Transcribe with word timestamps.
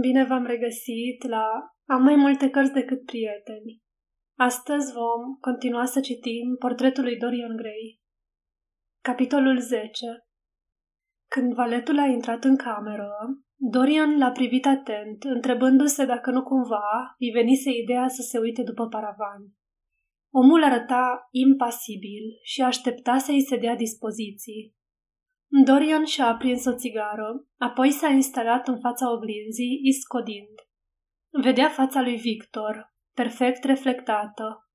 Bine 0.00 0.24
v-am 0.24 0.44
regăsit 0.44 1.26
la 1.28 1.44
Am 1.88 2.02
mai 2.02 2.14
multe 2.14 2.50
cărți 2.50 2.72
decât 2.72 3.04
prieteni. 3.04 3.82
Astăzi 4.38 4.92
vom 4.92 5.34
continua 5.40 5.84
să 5.84 6.00
citim 6.00 6.56
portretul 6.58 7.04
lui 7.04 7.16
Dorian 7.16 7.56
Gray. 7.56 8.00
Capitolul 9.00 9.58
10 9.58 9.90
Când 11.28 11.54
valetul 11.54 11.98
a 11.98 12.06
intrat 12.06 12.44
în 12.44 12.56
cameră, 12.56 13.12
Dorian 13.56 14.18
l-a 14.18 14.30
privit 14.30 14.66
atent, 14.66 15.24
întrebându-se 15.24 16.04
dacă 16.04 16.30
nu 16.30 16.42
cumva 16.42 17.14
îi 17.18 17.30
venise 17.30 17.70
ideea 17.70 18.08
să 18.08 18.22
se 18.22 18.38
uite 18.38 18.62
după 18.62 18.88
paravan. 18.88 19.42
Omul 20.30 20.64
arăta 20.64 21.28
impasibil 21.30 22.38
și 22.42 22.62
aștepta 22.62 23.18
să-i 23.18 23.42
se 23.42 23.56
dea 23.56 23.74
dispoziții. 23.74 24.74
Dorian 25.60 26.04
și-a 26.04 26.26
aprins 26.26 26.64
o 26.64 26.74
țigară, 26.74 27.46
apoi 27.58 27.90
s-a 27.90 28.08
instalat 28.08 28.68
în 28.68 28.80
fața 28.80 29.12
oglinzii, 29.12 29.80
iscodind. 29.82 30.54
Vedea 31.42 31.68
fața 31.68 32.02
lui 32.02 32.16
Victor, 32.16 32.94
perfect 33.14 33.64
reflectată. 33.64 34.68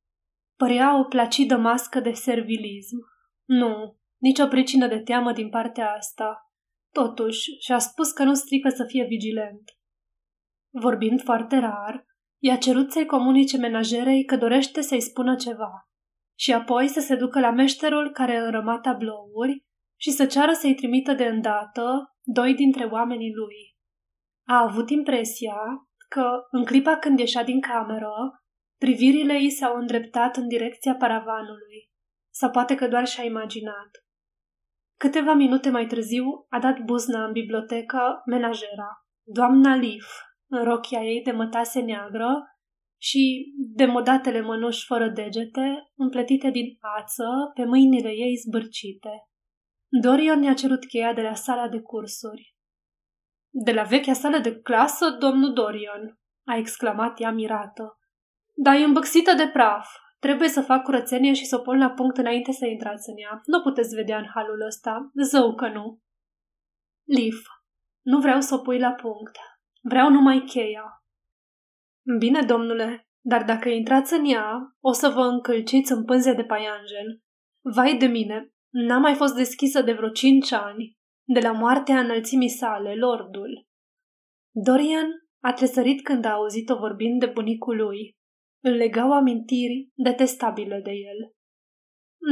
Părea 0.56 1.00
o 1.00 1.04
placidă 1.04 1.58
mască 1.58 2.00
de 2.00 2.12
servilism. 2.12 2.98
Nu, 3.46 3.98
nicio 4.18 4.48
pricină 4.48 4.88
de 4.88 5.00
teamă 5.00 5.32
din 5.32 5.50
partea 5.50 5.92
asta. 5.92 6.52
Totuși, 6.94 7.52
și-a 7.60 7.80
spus 7.80 8.12
că 8.12 8.24
nu 8.24 8.34
strică 8.34 8.70
să 8.70 8.84
fie 8.88 9.06
vigilent. 9.06 9.64
Vorbind 10.70 11.22
foarte 11.22 11.58
rar, 11.58 12.06
i-a 12.44 12.58
cerut 12.58 12.92
să-i 12.92 13.06
comunice 13.06 13.58
menajerei 13.58 14.26
că 14.26 14.36
dorește 14.36 14.82
să-i 14.82 15.02
spună 15.02 15.36
ceva 15.36 15.90
și 16.40 16.54
apoi 16.54 16.88
să 16.88 17.00
se 17.00 17.16
ducă 17.16 17.40
la 17.40 17.52
meșterul 17.52 18.12
care 18.12 18.38
înrăma 18.38 18.80
tablouri 18.80 19.66
și 20.00 20.12
să 20.12 20.26
ceară 20.26 20.52
să-i 20.52 20.76
trimită 20.76 21.14
de 21.14 21.26
îndată 21.26 22.16
doi 22.24 22.54
dintre 22.54 22.86
oamenii 22.86 23.34
lui. 23.34 23.76
A 24.48 24.62
avut 24.62 24.90
impresia 24.90 25.58
că, 26.10 26.26
în 26.52 26.66
clipa 26.66 26.98
când 26.98 27.20
ieșea 27.20 27.44
din 27.44 27.62
cameră, 27.62 28.44
privirile 28.80 29.34
ei 29.34 29.50
s-au 29.50 29.76
îndreptat 29.76 30.36
în 30.36 30.48
direcția 30.48 30.96
paravanului, 30.96 31.90
sau 32.34 32.52
poate 32.52 32.76
că 32.76 32.88
doar 32.88 33.06
și-a 33.08 33.24
imaginat. 33.24 33.90
Câteva 35.00 35.34
minute 35.34 35.70
mai 35.70 35.86
târziu 35.86 36.46
a 36.50 36.60
dat 36.60 36.80
buzna 36.80 37.26
în 37.26 37.32
bibliotecă 37.32 38.22
menajera, 38.26 38.90
doamna 39.24 39.76
Leaf, 39.76 40.08
în 40.50 40.64
rochia 40.64 41.04
ei 41.04 41.22
de 41.24 41.32
mătase 41.32 41.80
neagră 41.80 42.30
și 43.02 43.54
demodatele 43.58 44.42
mănuși 44.42 44.86
fără 44.86 45.10
degete, 45.10 45.92
împletite 45.96 46.50
din 46.50 46.78
ață 46.98 47.26
pe 47.54 47.66
mâinile 47.66 48.10
ei 48.10 48.36
zbârcite. 48.36 49.10
Dorian 49.90 50.40
ne-a 50.40 50.54
cerut 50.54 50.86
cheia 50.86 51.14
de 51.14 51.22
la 51.22 51.34
sala 51.34 51.68
de 51.68 51.80
cursuri. 51.80 52.56
De 53.50 53.72
la 53.72 53.84
vechea 53.84 54.14
sală 54.14 54.38
de 54.38 54.60
clasă, 54.60 55.10
domnul 55.10 55.54
Dorian, 55.54 56.20
a 56.48 56.56
exclamat 56.56 57.20
ea 57.20 57.32
mirată. 57.32 58.00
Dar 58.56 58.76
e 58.76 58.84
îmbăxită 58.84 59.34
de 59.34 59.48
praf. 59.48 59.88
Trebuie 60.20 60.50
să 60.50 60.62
fac 60.62 60.84
curățenie 60.84 61.34
și 61.34 61.46
să 61.46 61.56
o 61.56 61.60
pun 61.60 61.78
la 61.78 61.90
punct 61.90 62.18
înainte 62.18 62.52
să 62.52 62.66
intrați 62.66 63.10
în 63.10 63.16
ea. 63.18 63.42
Nu 63.46 63.62
puteți 63.62 63.96
vedea 63.96 64.18
în 64.18 64.28
halul 64.34 64.62
ăsta. 64.66 65.12
Zău 65.24 65.56
că 65.56 65.68
nu. 65.68 66.00
Leaf, 67.04 67.42
nu 68.02 68.20
vreau 68.20 68.42
să 68.42 68.56
o 68.56 68.58
pui 68.58 68.80
la 68.80 68.92
punct. 68.92 69.38
Vreau 69.82 70.10
numai 70.10 70.40
cheia. 70.40 71.04
Bine, 72.18 72.42
domnule, 72.42 73.08
dar 73.22 73.44
dacă 73.44 73.70
intrați 73.70 74.14
în 74.14 74.26
ea, 74.26 74.76
o 74.80 74.92
să 74.92 75.10
vă 75.10 75.22
încălciți 75.22 75.92
în 75.92 76.06
pânze 76.06 76.34
de 76.34 76.44
paianjen. 76.44 77.22
Vai 77.62 77.98
de 77.98 78.06
mine, 78.06 78.52
N-a 78.80 78.98
mai 78.98 79.16
fost 79.16 79.36
deschisă 79.36 79.82
de 79.82 79.94
vreo 79.94 80.10
cinci 80.10 80.52
ani, 80.52 80.98
de 81.28 81.40
la 81.40 81.52
moartea 81.52 82.00
înălțimii 82.00 82.50
sale, 82.50 82.96
lordul. 82.96 83.68
Dorian 84.52 85.08
a 85.44 85.54
tresărit 85.54 86.04
când 86.04 86.26
a 86.26 86.32
auzit-o 86.32 86.78
vorbind 86.78 87.20
de 87.20 87.26
bunicul 87.26 87.76
lui. 87.76 88.18
Îl 88.64 88.72
legau 88.74 89.12
amintiri 89.12 89.90
detestabile 89.94 90.82
de 90.84 90.92
el. 90.92 91.34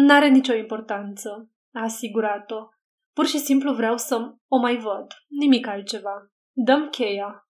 N-are 0.06 0.28
nicio 0.28 0.54
importanță, 0.54 1.52
a 1.74 1.82
asigurat-o. 1.82 2.68
Pur 3.14 3.26
și 3.26 3.38
simplu 3.38 3.74
vreau 3.74 3.98
să 3.98 4.36
o 4.48 4.58
mai 4.58 4.78
văd, 4.78 5.08
nimic 5.28 5.68
altceva. 5.68 6.32
Dăm 6.52 6.90
cheia. 6.90 7.48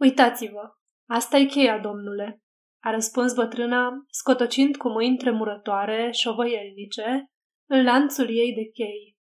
Uitați-vă, 0.00 0.70
asta 1.08 1.36
e 1.36 1.44
cheia, 1.44 1.78
domnule, 1.78 2.42
a 2.82 2.90
răspuns 2.90 3.34
bătrâna, 3.34 3.90
scotocind 4.08 4.76
cu 4.76 4.88
mâini 4.88 5.16
tremurătoare, 5.16 6.10
șovăielnice, 6.10 7.30
în 7.68 7.82
lanțul 7.84 8.28
ei 8.28 8.52
de 8.54 8.70
chei. 8.72 9.16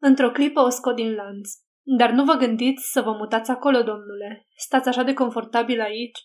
Într-o 0.00 0.30
clipă 0.30 0.60
o 0.60 0.68
scot 0.68 0.94
din 0.94 1.14
lanț. 1.14 1.50
Dar 1.82 2.10
nu 2.10 2.24
vă 2.24 2.34
gândiți 2.34 2.90
să 2.90 3.00
vă 3.00 3.12
mutați 3.12 3.50
acolo, 3.50 3.82
domnule. 3.82 4.46
Stați 4.56 4.88
așa 4.88 5.02
de 5.02 5.14
confortabil 5.14 5.80
aici. 5.80 6.18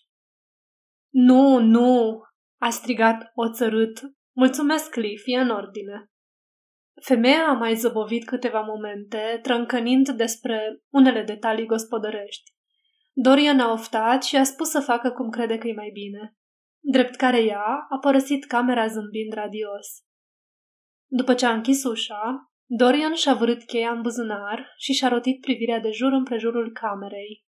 Nu, 1.08 1.58
nu, 1.58 2.20
a 2.60 2.68
strigat 2.70 3.30
o 3.34 3.52
țărât. 3.52 4.00
Mulțumesc, 4.32 4.90
Cliff, 4.90 5.22
e 5.26 5.40
în 5.40 5.50
ordine. 5.50 6.10
Femeia 7.02 7.48
a 7.48 7.52
mai 7.52 7.74
zăbovit 7.74 8.24
câteva 8.24 8.60
momente, 8.60 9.38
trâncănind 9.42 10.08
despre 10.08 10.82
unele 10.88 11.22
detalii 11.22 11.66
gospodărești. 11.66 12.52
Dorian 13.12 13.60
a 13.60 13.72
oftat 13.72 14.22
și 14.22 14.36
a 14.36 14.44
spus 14.44 14.68
să 14.68 14.80
facă 14.80 15.10
cum 15.10 15.30
crede 15.30 15.58
că 15.58 15.68
e 15.68 15.74
mai 15.74 15.90
bine. 15.92 16.36
Drept 16.80 17.14
care 17.14 17.44
ea 17.44 17.86
a 17.88 17.98
părăsit 18.00 18.44
camera 18.44 18.86
zâmbind 18.86 19.32
radios. 19.32 20.07
După 21.10 21.34
ce 21.34 21.46
a 21.46 21.52
închis 21.52 21.84
ușa, 21.84 22.52
Dorian 22.70 23.14
și-a 23.14 23.34
vărât 23.34 23.64
cheia 23.64 23.90
în 23.90 24.02
buzunar 24.02 24.74
și 24.76 24.92
și-a 24.92 25.08
rotit 25.08 25.40
privirea 25.40 25.80
de 25.80 25.90
jur 25.90 26.12
împrejurul 26.12 26.72
camerei. 26.72 27.44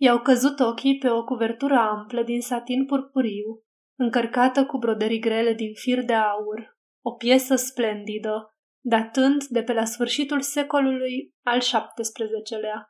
I-au 0.00 0.20
căzut 0.20 0.60
ochii 0.60 0.98
pe 0.98 1.08
o 1.08 1.24
cuvertură 1.24 1.74
amplă 1.74 2.22
din 2.22 2.40
satin 2.40 2.86
purpuriu, 2.86 3.62
încărcată 3.98 4.66
cu 4.66 4.78
broderii 4.78 5.20
grele 5.20 5.52
din 5.52 5.74
fir 5.74 6.04
de 6.04 6.14
aur, 6.14 6.76
o 7.04 7.12
piesă 7.12 7.54
splendidă, 7.54 8.54
datând 8.84 9.44
de 9.44 9.62
pe 9.62 9.72
la 9.72 9.84
sfârșitul 9.84 10.40
secolului 10.40 11.34
al 11.42 11.58
XVII-lea, 11.58 12.86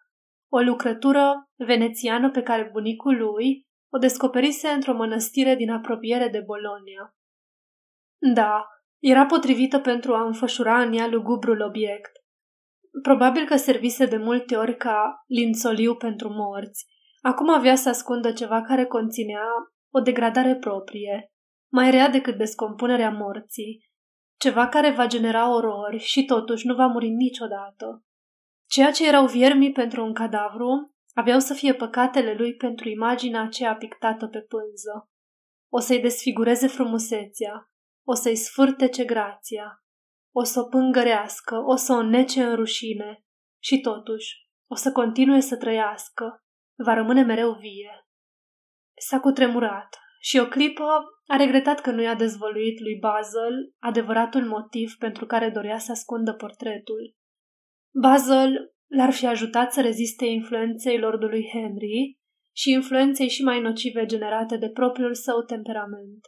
o 0.53 0.59
lucrătură 0.59 1.51
venețiană 1.67 2.31
pe 2.31 2.43
care 2.43 2.69
bunicul 2.73 3.17
lui 3.17 3.67
o 3.93 3.99
descoperise 3.99 4.69
într-o 4.69 4.95
mănăstire 4.95 5.55
din 5.55 5.71
apropiere 5.71 6.29
de 6.29 6.41
Bolonia. 6.41 7.17
Da, 8.35 8.67
era 8.99 9.27
potrivită 9.27 9.79
pentru 9.79 10.15
a 10.15 10.25
înfășura 10.25 10.81
în 10.83 10.93
ea 10.93 11.07
lugubrul 11.07 11.61
obiect. 11.61 12.11
Probabil 13.03 13.47
că 13.47 13.57
servise 13.57 14.07
de 14.07 14.17
multe 14.17 14.57
ori 14.57 14.77
ca 14.77 15.25
lințoliu 15.27 15.95
pentru 15.95 16.29
morți. 16.29 16.87
Acum 17.21 17.51
avea 17.51 17.75
să 17.75 17.89
ascundă 17.89 18.33
ceva 18.33 18.63
care 18.63 18.85
conținea 18.85 19.47
o 19.91 20.01
degradare 20.01 20.57
proprie, 20.57 21.33
mai 21.73 21.91
rea 21.91 22.09
decât 22.09 22.37
descompunerea 22.37 23.11
morții, 23.11 23.85
ceva 24.39 24.69
care 24.69 24.91
va 24.91 25.07
genera 25.07 25.55
orori 25.55 25.99
și 25.99 26.25
totuși 26.25 26.67
nu 26.67 26.75
va 26.75 26.87
muri 26.87 27.09
niciodată. 27.09 28.05
Ceea 28.69 28.91
ce 28.91 29.09
erau 29.09 29.27
viermii 29.27 29.73
pentru 29.73 30.05
un 30.05 30.13
cadavru 30.13 30.95
aveau 31.15 31.39
să 31.39 31.55
fie 31.55 31.75
păcatele 31.75 32.35
lui 32.35 32.55
pentru 32.55 32.89
imaginea 32.89 33.43
aceea 33.43 33.75
pictată 33.75 34.27
pe 34.27 34.41
pânză. 34.41 35.11
O 35.73 35.79
să-i 35.79 36.01
desfigureze 36.01 36.67
frumusețea, 36.67 37.71
o 38.09 38.15
să-i 38.15 38.37
sfârtece 38.37 39.05
grația, 39.05 39.85
o 40.35 40.43
să 40.43 40.61
o 40.61 40.69
pângărească, 40.69 41.57
o 41.67 41.77
să 41.77 41.93
o 41.93 42.03
nece 42.03 42.43
în 42.45 42.55
rușine 42.55 43.25
și 43.63 43.81
totuși 43.81 44.45
o 44.71 44.75
să 44.75 44.93
continue 44.93 45.41
să 45.41 45.57
trăiască, 45.57 46.45
va 46.85 46.95
rămâne 46.95 47.23
mereu 47.23 47.53
vie. 47.53 48.07
S-a 48.99 49.21
cutremurat 49.21 49.99
și 50.21 50.39
o 50.39 50.49
clipă 50.49 51.05
a 51.27 51.37
regretat 51.37 51.81
că 51.81 51.91
nu 51.91 52.03
i-a 52.03 52.15
dezvăluit 52.15 52.81
lui 52.81 52.99
Basil 52.99 53.75
adevăratul 53.79 54.45
motiv 54.47 54.95
pentru 54.99 55.27
care 55.27 55.51
dorea 55.51 55.79
să 55.79 55.93
ascundă 55.93 56.33
portretul. 56.33 57.15
Basil 58.01 58.75
l-ar 58.87 59.13
fi 59.13 59.27
ajutat 59.27 59.73
să 59.73 59.81
reziste 59.81 60.25
influenței 60.25 60.99
lordului 60.99 61.49
Henry 61.53 62.19
și 62.57 62.71
influenței 62.71 63.29
și 63.29 63.43
mai 63.43 63.61
nocive 63.61 64.05
generate 64.07 64.57
de 64.57 64.71
propriul 64.71 65.15
său 65.15 65.43
temperament. 65.43 66.27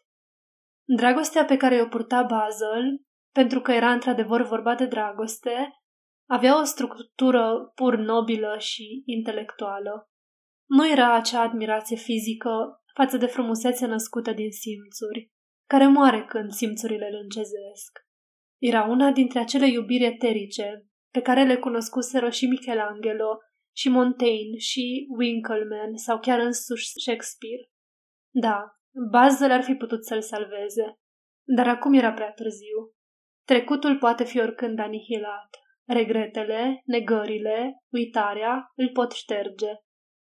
Dragostea 0.97 1.45
pe 1.45 1.57
care 1.57 1.83
o 1.83 1.87
purta 1.87 2.23
Basil, 2.23 3.05
pentru 3.33 3.61
că 3.61 3.73
era 3.73 3.93
într-adevăr 3.93 4.43
vorba 4.43 4.75
de 4.75 4.87
dragoste, 4.87 5.81
avea 6.29 6.61
o 6.61 6.65
structură 6.65 7.73
pur 7.75 7.97
nobilă 7.97 8.57
și 8.59 9.03
intelectuală. 9.05 10.11
Nu 10.69 10.91
era 10.91 11.15
acea 11.15 11.41
admirație 11.41 11.97
fizică 11.97 12.83
față 12.95 13.17
de 13.17 13.27
frumusețe 13.27 13.87
născută 13.87 14.33
din 14.33 14.51
simțuri, 14.51 15.33
care 15.67 15.87
moare 15.87 16.25
când 16.25 16.53
simțurile 16.53 17.09
îl 17.13 17.19
încezesc. 17.23 18.07
Era 18.59 18.85
una 18.85 19.11
dintre 19.11 19.39
acele 19.39 19.69
iubiri 19.69 20.05
eterice 20.05 20.87
pe 21.11 21.21
care 21.21 21.45
le 21.45 21.57
cunoscuseră 21.57 22.31
și 22.31 22.47
Michelangelo, 22.47 23.39
și 23.77 23.89
Montaigne, 23.89 24.59
și 24.59 25.07
Winckelmann 25.19 25.97
sau 25.97 26.19
chiar 26.19 26.39
însuși 26.39 26.91
Shakespeare. 27.01 27.71
Da, 28.31 28.78
Bazel 29.11 29.51
ar 29.51 29.63
fi 29.63 29.75
putut 29.75 30.05
să-l 30.05 30.23
salveze, 30.23 30.99
dar 31.45 31.69
acum 31.69 31.93
era 31.93 32.13
prea 32.13 32.33
târziu. 32.33 32.93
Trecutul 33.45 33.99
poate 33.99 34.25
fi 34.25 34.39
oricând 34.39 34.79
anihilat. 34.79 35.49
Regretele, 35.87 36.83
negările, 36.85 37.83
uitarea 37.93 38.73
îl 38.75 38.91
pot 38.93 39.13
șterge. 39.13 39.73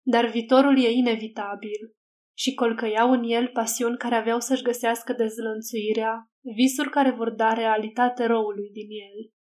dar 0.02 0.26
viitorul 0.26 0.78
e 0.78 0.90
inevitabil 0.90 1.96
și 2.36 2.54
colcăiau 2.54 3.10
în 3.10 3.22
el 3.22 3.48
pasiuni 3.48 3.96
care 3.96 4.14
aveau 4.14 4.40
să-și 4.40 4.62
găsească 4.62 5.12
dezlănțuirea, 5.12 6.30
visuri 6.56 6.90
care 6.90 7.10
vor 7.10 7.30
da 7.30 7.52
realitate 7.52 8.26
răului 8.26 8.70
din 8.72 8.88
el. 8.90 9.32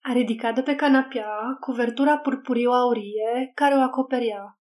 A 0.00 0.12
ridicat 0.12 0.54
de 0.54 0.62
pe 0.62 0.74
canapea 0.74 1.56
cuvertura 1.60 2.18
purpuriu-aurie 2.18 3.50
care 3.54 3.74
o 3.74 3.80
acoperea 3.80 4.58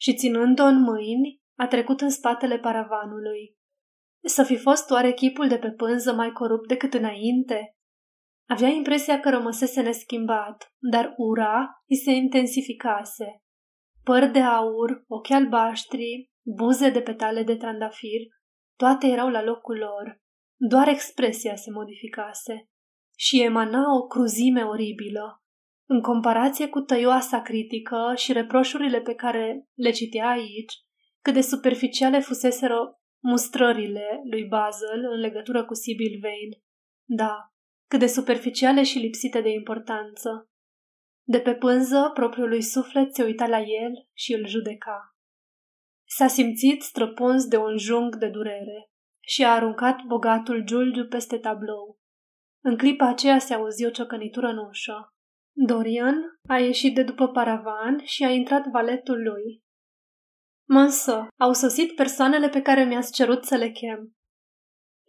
și, 0.00 0.14
ținând-o 0.14 0.64
în 0.64 0.80
mâini, 0.80 1.42
a 1.58 1.66
trecut 1.66 2.00
în 2.00 2.10
spatele 2.10 2.58
paravanului. 2.58 3.56
Să 4.24 4.42
fi 4.42 4.56
fost 4.56 4.90
oare 4.90 5.12
chipul 5.12 5.48
de 5.48 5.58
pe 5.58 5.70
pânză 5.70 6.12
mai 6.12 6.32
corupt 6.32 6.68
decât 6.68 6.94
înainte? 6.94 7.76
Avea 8.48 8.68
impresia 8.68 9.20
că 9.20 9.30
rămăsese 9.30 9.82
neschimbat, 9.82 10.74
dar 10.78 11.14
ura 11.16 11.82
îi 11.88 11.96
se 11.96 12.10
intensificase. 12.10 13.42
Păr 14.02 14.24
de 14.24 14.40
aur, 14.40 15.04
ochi 15.06 15.30
albaștri, 15.30 16.30
buze 16.56 16.90
de 16.90 17.00
petale 17.00 17.42
de 17.42 17.56
trandafir, 17.56 18.20
toate 18.76 19.06
erau 19.06 19.28
la 19.28 19.42
locul 19.42 19.76
lor. 19.76 20.22
Doar 20.56 20.88
expresia 20.88 21.56
se 21.56 21.70
modificase 21.70 22.68
și 23.16 23.42
emana 23.42 23.94
o 23.96 24.06
cruzime 24.06 24.62
oribilă. 24.62 25.42
În 25.88 26.00
comparație 26.00 26.68
cu 26.68 26.80
tăioasa 26.80 27.42
critică 27.42 28.12
și 28.16 28.32
reproșurile 28.32 29.00
pe 29.00 29.14
care 29.14 29.68
le 29.74 29.90
citea 29.90 30.28
aici, 30.28 30.74
cât 31.24 31.34
de 31.34 31.40
superficiale 31.40 32.20
fuseseră 32.20 33.00
mustrările 33.22 34.20
lui 34.30 34.44
Basil 34.44 35.04
în 35.12 35.20
legătură 35.20 35.64
cu 35.64 35.74
Sibyl 35.74 36.20
Vane. 36.20 36.62
Da, 37.04 37.36
cât 37.88 37.98
de 37.98 38.06
superficiale 38.06 38.82
și 38.82 38.98
lipsite 38.98 39.40
de 39.40 39.48
importanță. 39.48 40.48
De 41.26 41.40
pe 41.40 41.54
pânză, 41.54 42.10
propriul 42.14 42.48
lui 42.48 42.62
suflet 42.62 43.14
se 43.14 43.22
uita 43.22 43.46
la 43.46 43.58
el 43.58 44.08
și 44.12 44.32
îl 44.32 44.46
judeca. 44.46 45.16
S-a 46.04 46.26
simțit 46.26 46.82
străpuns 46.82 47.46
de 47.46 47.56
un 47.56 47.78
jung 47.78 48.16
de 48.16 48.28
durere 48.28 48.90
și 49.20 49.44
a 49.44 49.52
aruncat 49.52 50.02
bogatul 50.02 50.64
Giulgiu 50.64 51.06
peste 51.06 51.38
tablou. 51.38 51.98
În 52.64 52.76
clipa 52.76 53.08
aceea 53.08 53.38
se 53.38 53.54
auzi 53.54 53.86
o 53.86 53.90
ciocănitură 53.90 54.46
în 54.46 54.58
ușă. 54.58 55.08
Dorian 55.56 56.16
a 56.48 56.58
ieșit 56.58 56.94
de 56.94 57.02
după 57.02 57.28
paravan 57.28 58.00
și 58.04 58.24
a 58.24 58.30
intrat 58.30 58.66
valetul 58.66 59.22
lui. 59.22 59.63
Măsă, 60.68 61.26
au 61.40 61.52
sosit 61.52 61.94
persoanele 61.94 62.48
pe 62.48 62.60
care 62.60 62.84
mi-ați 62.84 63.12
cerut 63.12 63.44
să 63.44 63.56
le 63.56 63.70
chem. 63.70 64.12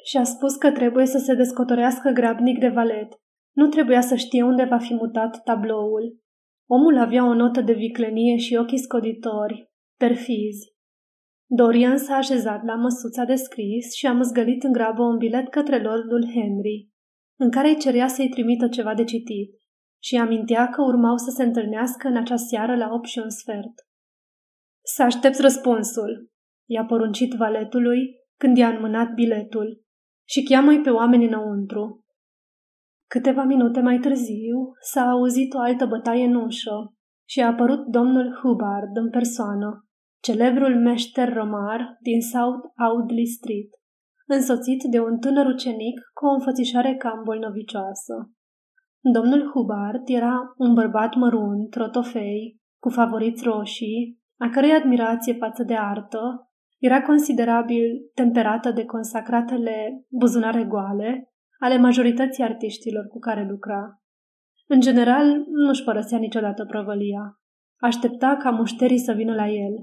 Și 0.04 0.18
a 0.18 0.24
spus 0.24 0.56
că 0.56 0.72
trebuie 0.72 1.06
să 1.06 1.18
se 1.18 1.34
descotorească 1.34 2.10
grabnic 2.10 2.60
de 2.60 2.68
valet. 2.68 3.14
Nu 3.56 3.68
trebuia 3.68 4.02
să 4.02 4.16
știe 4.16 4.44
unde 4.44 4.64
va 4.64 4.78
fi 4.78 4.94
mutat 4.94 5.44
tabloul. 5.44 6.20
Omul 6.70 6.98
avea 6.98 7.26
o 7.26 7.34
notă 7.34 7.62
de 7.62 7.74
viclenie 7.74 8.38
și 8.38 8.56
ochii 8.56 8.80
scoditori, 8.80 9.72
perfizi. 10.00 10.74
Dorian 11.50 11.98
s-a 11.98 12.16
așezat 12.16 12.64
la 12.64 12.76
măsuța 12.76 13.24
de 13.24 13.36
scris 13.36 13.94
și 13.94 14.06
a 14.06 14.14
măzgălit 14.14 14.64
în 14.64 14.72
grabă 14.72 15.02
un 15.02 15.18
bilet 15.18 15.50
către 15.50 15.82
lordul 15.82 16.26
Henry, 16.34 16.90
în 17.40 17.52
care 17.52 17.68
îi 17.68 17.80
cerea 17.80 18.08
să-i 18.08 18.30
trimită 18.30 18.68
ceva 18.68 18.94
de 18.94 19.04
citit 19.04 19.60
și 20.04 20.16
amintea 20.16 20.70
că 20.70 20.82
urmau 20.82 21.18
să 21.18 21.30
se 21.30 21.44
întâlnească 21.44 22.08
în 22.08 22.18
acea 22.18 22.36
seară 22.36 22.76
la 22.76 22.90
8 22.92 23.08
și 23.08 23.20
un 23.20 23.30
sfert. 23.30 23.85
Să 24.94 25.04
aștepți 25.04 25.42
răspunsul, 25.42 26.30
i-a 26.70 26.86
poruncit 26.86 27.34
valetului 27.34 28.16
când 28.38 28.58
i-a 28.58 28.70
înmânat 28.70 29.14
biletul 29.14 29.84
și 30.28 30.44
cheamă-i 30.44 30.82
pe 30.82 30.90
oameni 30.90 31.26
înăuntru. 31.26 32.04
Câteva 33.10 33.44
minute 33.44 33.82
mai 33.82 34.00
târziu 34.00 34.72
s-a 34.80 35.02
auzit 35.02 35.54
o 35.54 35.60
altă 35.60 35.86
bătaie 35.86 36.26
în 36.26 36.36
ușă 36.36 36.94
și 37.30 37.42
a 37.42 37.48
apărut 37.48 37.86
domnul 37.86 38.38
Hubbard 38.42 38.98
în 38.98 39.10
persoană, 39.10 39.86
celebrul 40.22 40.76
meșter 40.76 41.34
romar 41.34 41.98
din 42.02 42.22
South 42.22 42.66
Audley 42.76 43.26
Street, 43.26 43.70
însoțit 44.28 44.84
de 44.84 45.00
un 45.00 45.18
tânăr 45.18 45.46
ucenic 45.46 46.00
cu 46.14 46.26
o 46.26 46.30
înfățișare 46.30 46.96
cam 46.96 47.22
bolnovicioasă. 47.24 48.14
Domnul 49.14 49.52
Hubbard 49.52 50.10
era 50.10 50.36
un 50.58 50.74
bărbat 50.74 51.16
mărunt, 51.16 51.76
rotofei, 51.76 52.60
cu 52.82 52.90
favoriți 52.90 53.44
roșii, 53.44 54.24
a 54.38 54.50
cărei 54.50 54.72
admirație 54.72 55.34
față 55.34 55.64
de 55.64 55.76
artă 55.76 56.50
era 56.80 57.02
considerabil 57.02 58.12
temperată 58.14 58.72
de 58.72 58.86
consacratele 58.86 60.06
buzunare 60.10 60.64
goale 60.64 61.30
ale 61.60 61.78
majorității 61.78 62.44
artiștilor 62.44 63.08
cu 63.08 63.20
care 63.20 63.46
lucra. 63.50 64.02
În 64.68 64.80
general, 64.80 65.44
nu-și 65.66 65.84
părăsea 65.84 66.18
niciodată 66.18 66.66
prăvălia. 66.66 67.40
Aștepta 67.78 68.38
ca 68.40 68.50
mușterii 68.50 68.98
să 68.98 69.14
vină 69.14 69.34
la 69.34 69.48
el, 69.48 69.74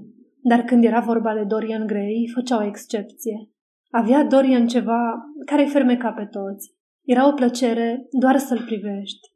dar 0.41 0.59
când 0.59 0.83
era 0.83 0.99
vorba 0.99 1.33
de 1.33 1.43
Dorian 1.43 1.87
Gray, 1.87 2.31
făcea 2.33 2.57
o 2.57 2.65
excepție. 2.65 3.49
Avea 3.89 4.23
Dorian 4.23 4.67
ceva 4.67 5.13
care 5.45 5.61
îi 5.61 5.69
fermeca 5.69 6.11
pe 6.11 6.25
toți. 6.25 6.71
Era 7.05 7.27
o 7.27 7.33
plăcere 7.33 8.07
doar 8.19 8.37
să-l 8.37 8.63
privești. 8.65 9.32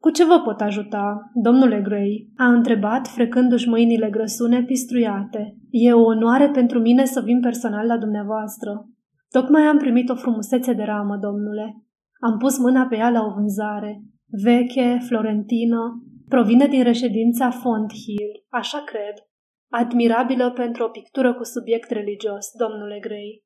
Cu 0.00 0.10
ce 0.10 0.24
vă 0.24 0.40
pot 0.44 0.60
ajuta, 0.60 1.30
domnule 1.34 1.80
Gray?" 1.80 2.28
a 2.36 2.46
întrebat, 2.46 3.06
frecându-și 3.06 3.68
mâinile 3.68 4.10
grăsune 4.10 4.62
pistruiate. 4.62 5.56
E 5.70 5.92
o 5.92 6.00
onoare 6.00 6.48
pentru 6.50 6.78
mine 6.80 7.04
să 7.04 7.20
vin 7.20 7.40
personal 7.40 7.86
la 7.86 7.98
dumneavoastră. 7.98 8.88
Tocmai 9.30 9.62
am 9.62 9.76
primit 9.78 10.08
o 10.08 10.14
frumusețe 10.14 10.72
de 10.72 10.82
ramă, 10.82 11.16
domnule. 11.16 11.84
Am 12.20 12.38
pus 12.38 12.58
mâna 12.58 12.86
pe 12.86 12.96
ea 12.96 13.10
la 13.10 13.20
o 13.20 13.32
vânzare. 13.34 14.02
Veche, 14.42 14.98
florentină, 15.06 16.02
provine 16.28 16.66
din 16.66 16.82
reședința 16.82 17.50
Fonthill, 17.50 18.44
așa 18.48 18.82
cred. 18.84 19.14
Admirabilă 19.70 20.50
pentru 20.50 20.84
o 20.84 20.88
pictură 20.88 21.34
cu 21.34 21.44
subiect 21.44 21.90
religios, 21.90 22.46
domnule 22.58 22.98
Gray. 23.00 23.44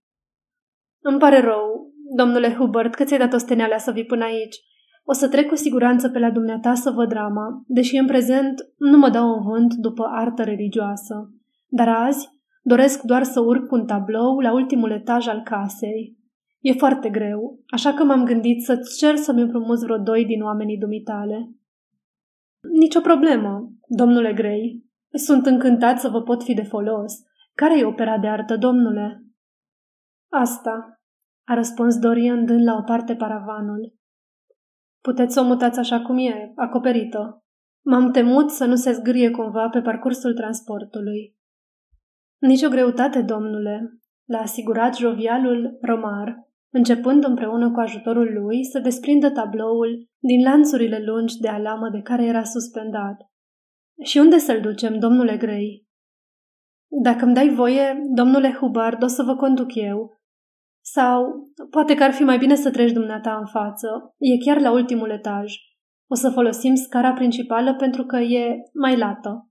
Îmi 1.02 1.18
pare 1.18 1.40
rău, 1.40 1.92
domnule 2.16 2.54
Hubert, 2.54 2.94
că 2.94 3.04
ți-ai 3.04 3.18
dat 3.18 3.32
ostenealea 3.32 3.78
să 3.78 3.90
vii 3.90 4.04
până 4.04 4.24
aici. 4.24 4.56
O 5.06 5.12
să 5.12 5.28
trec 5.28 5.48
cu 5.48 5.54
siguranță 5.54 6.08
pe 6.08 6.18
la 6.18 6.30
dumneata 6.30 6.74
să 6.74 6.90
văd 6.90 7.08
drama, 7.08 7.64
deși 7.66 7.96
în 7.96 8.06
prezent 8.06 8.54
nu 8.78 8.98
mă 8.98 9.10
dau 9.10 9.28
un 9.28 9.42
vânt 9.42 9.74
după 9.74 10.04
artă 10.10 10.42
religioasă. 10.42 11.32
Dar 11.66 11.88
azi 11.88 12.28
doresc 12.62 13.02
doar 13.02 13.22
să 13.22 13.40
urc 13.40 13.72
un 13.72 13.86
tablou 13.86 14.38
la 14.38 14.52
ultimul 14.52 14.90
etaj 14.90 15.26
al 15.26 15.42
casei. 15.42 16.16
E 16.60 16.72
foarte 16.72 17.08
greu, 17.08 17.58
așa 17.66 17.92
că 17.94 18.04
m-am 18.04 18.24
gândit 18.24 18.62
să-ți 18.62 18.98
cer 18.98 19.16
să-mi 19.16 19.40
împrumuți 19.40 19.84
vreo 19.84 19.98
doi 19.98 20.24
din 20.24 20.42
oamenii 20.42 20.78
dumitale. 20.78 21.50
Nicio 22.72 23.00
problemă, 23.00 23.72
domnule 23.88 24.32
Grey. 24.32 24.84
Sunt 25.12 25.46
încântat 25.46 25.98
să 25.98 26.08
vă 26.08 26.22
pot 26.22 26.42
fi 26.42 26.54
de 26.54 26.62
folos. 26.62 27.12
Care 27.54 27.78
e 27.78 27.84
opera 27.84 28.18
de 28.18 28.26
artă, 28.26 28.56
domnule? 28.56 29.24
Asta, 30.28 31.00
a 31.44 31.54
răspuns 31.54 31.98
Dorian 31.98 32.44
dând 32.44 32.64
la 32.64 32.74
o 32.74 32.82
parte 32.82 33.14
paravanul. 33.14 33.94
Puteți 35.08 35.34
să 35.34 35.40
o 35.40 35.44
mutați 35.44 35.78
așa 35.78 36.00
cum 36.00 36.18
e, 36.18 36.52
acoperită. 36.56 37.44
M-am 37.84 38.10
temut 38.10 38.50
să 38.50 38.64
nu 38.64 38.74
se 38.74 38.92
zgârie 38.92 39.30
cumva 39.30 39.68
pe 39.68 39.80
parcursul 39.80 40.34
transportului. 40.34 41.36
Nici 42.38 42.62
o 42.62 42.68
greutate, 42.68 43.22
domnule, 43.22 44.00
l-a 44.24 44.38
asigurat 44.38 44.96
jovialul 44.96 45.78
Romar, 45.80 46.48
începând 46.72 47.24
împreună 47.24 47.70
cu 47.70 47.80
ajutorul 47.80 48.42
lui 48.42 48.64
să 48.64 48.78
desprindă 48.78 49.30
tabloul 49.30 50.08
din 50.18 50.42
lanțurile 50.42 51.04
lungi 51.04 51.38
de 51.38 51.48
alamă 51.48 51.88
de 51.88 52.00
care 52.00 52.24
era 52.24 52.42
suspendat. 52.42 53.16
Și 54.02 54.18
unde 54.18 54.38
să-l 54.38 54.60
ducem, 54.60 54.98
domnule 54.98 55.36
Grey? 55.36 55.86
Dacă 57.02 57.24
îmi 57.24 57.34
dai 57.34 57.48
voie, 57.48 58.00
domnule 58.14 58.52
Hubbard, 58.52 59.02
o 59.02 59.06
să 59.06 59.22
vă 59.22 59.36
conduc 59.36 59.74
eu, 59.74 60.20
sau 60.86 61.48
poate 61.70 61.94
că 61.94 62.02
ar 62.02 62.12
fi 62.12 62.22
mai 62.22 62.38
bine 62.38 62.54
să 62.54 62.70
treci 62.70 62.92
dumneata 62.92 63.36
în 63.36 63.46
față. 63.46 64.14
E 64.18 64.44
chiar 64.44 64.60
la 64.60 64.70
ultimul 64.70 65.10
etaj. 65.10 65.54
O 66.06 66.14
să 66.14 66.30
folosim 66.30 66.74
scara 66.74 67.12
principală 67.12 67.74
pentru 67.74 68.04
că 68.04 68.16
e 68.16 68.56
mai 68.72 68.96
lată. 68.96 69.50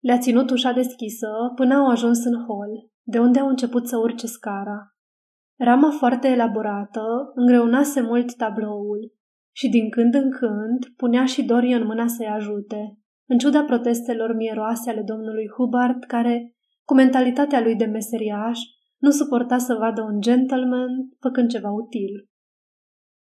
Le-a 0.00 0.18
ținut 0.18 0.50
ușa 0.50 0.72
deschisă 0.72 1.28
până 1.54 1.74
au 1.74 1.88
ajuns 1.88 2.24
în 2.24 2.44
hol, 2.44 2.90
de 3.02 3.18
unde 3.18 3.38
au 3.38 3.48
început 3.48 3.88
să 3.88 3.96
urce 3.96 4.26
scara. 4.26 4.96
Rama 5.58 5.90
foarte 5.90 6.28
elaborată 6.28 7.02
îngreunase 7.34 8.00
mult 8.00 8.36
tabloul 8.36 9.12
și 9.52 9.68
din 9.68 9.90
când 9.90 10.14
în 10.14 10.30
când 10.30 10.86
punea 10.96 11.24
și 11.24 11.44
Dorie 11.44 11.74
în 11.74 11.86
mâna 11.86 12.06
să-i 12.06 12.26
ajute, 12.26 12.98
în 13.28 13.38
ciuda 13.38 13.62
protestelor 13.62 14.34
mieroase 14.34 14.90
ale 14.90 15.02
domnului 15.02 15.48
Hubbard, 15.56 16.04
care, 16.04 16.54
cu 16.84 16.94
mentalitatea 16.94 17.60
lui 17.60 17.76
de 17.76 17.84
meseriaș, 17.84 18.58
nu 18.98 19.10
suporta 19.10 19.58
să 19.58 19.74
vadă 19.74 20.02
un 20.02 20.20
gentleman 20.20 20.90
făcând 21.20 21.48
ceva 21.48 21.70
util. 21.70 22.28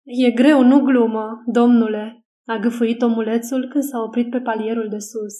E 0.03 0.31
greu, 0.31 0.63
nu 0.63 0.79
glumă, 0.79 1.43
domnule, 1.45 2.25
a 2.48 2.57
gâfâit 2.57 3.01
omulețul 3.01 3.67
când 3.67 3.84
s-a 3.84 4.00
oprit 4.00 4.29
pe 4.29 4.41
palierul 4.41 4.89
de 4.89 4.98
sus 4.98 5.34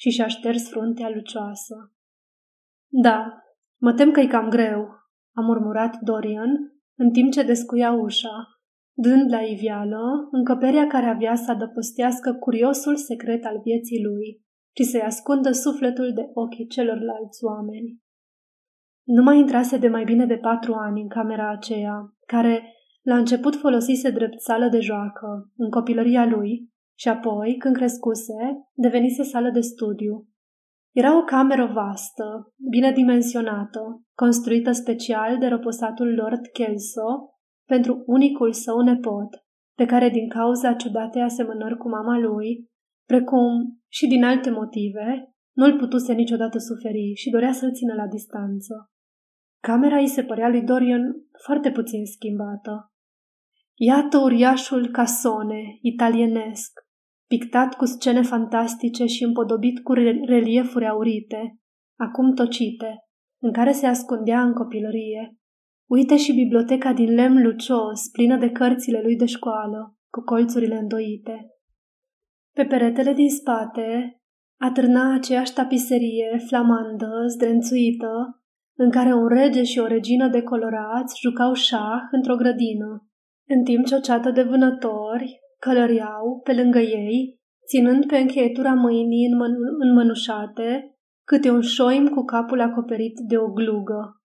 și 0.00 0.10
și-a 0.10 0.26
șters 0.26 0.68
fruntea 0.68 1.10
lucioasă. 1.14 1.92
Da, 2.88 3.42
mă 3.80 3.92
tem 3.92 4.10
că-i 4.10 4.28
cam 4.28 4.48
greu, 4.48 4.88
a 5.34 5.40
murmurat 5.40 5.98
Dorian, 6.00 6.50
în 6.98 7.10
timp 7.10 7.32
ce 7.32 7.42
descuia 7.42 7.92
ușa, 7.92 8.52
dând 8.96 9.30
la 9.30 9.40
ivială 9.40 10.28
încăperea 10.30 10.86
care 10.86 11.06
avea 11.06 11.34
să 11.34 11.50
adăpostească 11.50 12.32
curiosul 12.32 12.96
secret 12.96 13.44
al 13.44 13.60
vieții 13.64 14.02
lui. 14.02 14.40
ci 14.74 14.82
să-i 14.82 15.00
ascundă 15.00 15.50
sufletul 15.50 16.12
de 16.14 16.30
ochii 16.34 16.66
celorlalți 16.66 17.44
oameni. 17.44 18.01
Nu 19.04 19.22
mai 19.22 19.38
intrase 19.38 19.78
de 19.78 19.88
mai 19.88 20.04
bine 20.04 20.26
de 20.26 20.36
patru 20.36 20.74
ani 20.74 21.00
în 21.00 21.08
camera 21.08 21.50
aceea, 21.50 22.14
care 22.26 22.74
la 23.02 23.16
început 23.16 23.56
folosise 23.56 24.10
drept 24.10 24.40
sală 24.40 24.68
de 24.68 24.80
joacă 24.80 25.50
în 25.56 25.70
copilăria 25.70 26.26
lui 26.26 26.70
și 26.98 27.08
apoi, 27.08 27.56
când 27.56 27.76
crescuse, 27.76 28.32
devenise 28.74 29.22
sală 29.22 29.50
de 29.50 29.60
studiu. 29.60 30.26
Era 30.92 31.16
o 31.16 31.22
cameră 31.22 31.66
vastă, 31.74 32.52
bine 32.70 32.92
dimensionată, 32.92 34.02
construită 34.14 34.72
special 34.72 35.38
de 35.38 35.46
răposatul 35.46 36.14
Lord 36.14 36.46
Kelso 36.46 37.34
pentru 37.68 38.02
unicul 38.06 38.52
său 38.52 38.80
nepot, 38.80 39.28
pe 39.76 39.84
care 39.84 40.08
din 40.08 40.28
cauza 40.28 40.74
ciudatei 40.74 41.22
asemănări 41.22 41.76
cu 41.76 41.88
mama 41.88 42.18
lui, 42.18 42.70
precum 43.06 43.80
și 43.88 44.06
din 44.06 44.24
alte 44.24 44.50
motive, 44.50 45.31
nu-l 45.52 45.78
putuse 45.78 46.12
niciodată 46.12 46.58
suferi 46.58 47.12
și 47.14 47.30
dorea 47.30 47.52
să-l 47.52 47.72
țină 47.72 47.94
la 47.94 48.06
distanță. 48.06 48.90
Camera 49.60 49.96
îi 49.98 50.08
se 50.08 50.24
părea 50.24 50.48
lui 50.48 50.62
Dorian 50.62 51.02
foarte 51.44 51.70
puțin 51.70 52.04
schimbată. 52.06 52.92
Iată 53.74 54.18
uriașul 54.18 54.90
casone, 54.90 55.78
italienesc, 55.80 56.80
pictat 57.26 57.74
cu 57.74 57.84
scene 57.84 58.22
fantastice 58.22 59.06
și 59.06 59.24
împodobit 59.24 59.82
cu 59.82 59.92
reliefuri 60.26 60.88
aurite, 60.88 61.58
acum 61.98 62.34
tocite, 62.34 63.04
în 63.40 63.52
care 63.52 63.72
se 63.72 63.86
ascundea 63.86 64.42
în 64.42 64.52
copilărie. 64.52 65.36
Uite 65.90 66.16
și 66.16 66.32
biblioteca 66.32 66.92
din 66.92 67.14
lemn 67.14 67.42
lucios, 67.42 68.08
plină 68.12 68.36
de 68.36 68.50
cărțile 68.50 69.00
lui 69.02 69.16
de 69.16 69.26
școală, 69.26 69.96
cu 70.10 70.20
colțurile 70.20 70.76
îndoite. 70.76 71.46
Pe 72.54 72.64
peretele 72.64 73.12
din 73.12 73.30
spate 73.30 74.16
atârna 74.62 75.14
aceeași 75.14 75.52
tapiserie 75.52 76.42
flamandă, 76.46 77.10
zdrențuită, 77.26 78.42
în 78.76 78.90
care 78.90 79.14
un 79.14 79.28
rege 79.28 79.62
și 79.62 79.78
o 79.78 79.86
regină 79.86 80.28
decolorați 80.28 81.20
jucau 81.20 81.52
șah 81.52 82.00
într-o 82.10 82.36
grădină, 82.36 83.08
în 83.48 83.62
timp 83.64 83.84
ce 83.86 83.94
o 83.94 83.98
ceată 83.98 84.30
de 84.30 84.42
vânători 84.42 85.40
călăreau 85.58 86.40
pe 86.44 86.52
lângă 86.54 86.78
ei, 86.78 87.40
ținând 87.68 88.06
pe 88.06 88.16
încheietura 88.18 88.74
mâinii 88.74 89.28
înmân- 89.28 89.76
înmănușate 89.78 90.96
câte 91.26 91.50
un 91.50 91.60
șoim 91.60 92.08
cu 92.08 92.24
capul 92.24 92.60
acoperit 92.60 93.18
de 93.28 93.36
o 93.38 93.46
glugă. 93.46 94.22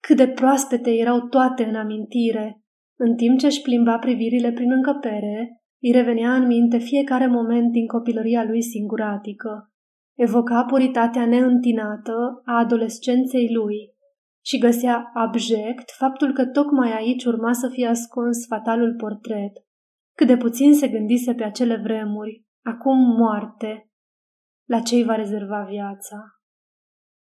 Cât 0.00 0.16
de 0.16 0.28
proaspete 0.28 0.90
erau 0.90 1.20
toate 1.20 1.64
în 1.64 1.74
amintire, 1.74 2.64
în 2.98 3.14
timp 3.14 3.38
ce 3.38 3.46
își 3.46 3.62
plimba 3.62 3.98
privirile 3.98 4.52
prin 4.52 4.72
încăpere, 4.72 5.62
îi 5.86 5.92
revenea 5.92 6.34
în 6.34 6.46
minte 6.46 6.78
fiecare 6.78 7.26
moment 7.26 7.72
din 7.72 7.86
copilăria 7.86 8.44
lui 8.44 8.62
singuratică. 8.62 9.70
Evoca 10.14 10.64
puritatea 10.64 11.26
neîntinată 11.26 12.42
a 12.44 12.58
adolescenței 12.58 13.54
lui 13.54 13.94
și 14.44 14.58
găsea 14.58 15.10
abject 15.14 15.90
faptul 15.90 16.32
că 16.32 16.46
tocmai 16.46 16.92
aici 16.92 17.24
urma 17.24 17.52
să 17.52 17.68
fie 17.68 17.86
ascuns 17.86 18.46
fatalul 18.46 18.94
portret. 18.96 19.52
Cât 20.16 20.26
de 20.26 20.36
puțin 20.36 20.74
se 20.74 20.88
gândise 20.88 21.34
pe 21.34 21.44
acele 21.44 21.76
vremuri, 21.76 22.44
acum 22.64 22.98
moarte, 22.98 23.90
la 24.68 24.80
ce 24.80 25.04
va 25.04 25.14
rezerva 25.14 25.66
viața. 25.68 26.16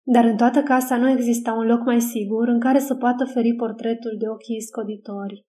Dar 0.06 0.24
în 0.24 0.36
toată 0.36 0.62
casa 0.62 0.96
nu 0.96 1.08
exista 1.08 1.52
un 1.52 1.66
loc 1.66 1.84
mai 1.84 2.00
sigur 2.00 2.48
în 2.48 2.60
care 2.60 2.78
să 2.78 2.94
poată 2.94 3.24
feri 3.24 3.54
portretul 3.54 4.16
de 4.18 4.28
ochii 4.28 4.62
scoditori. 4.62 5.46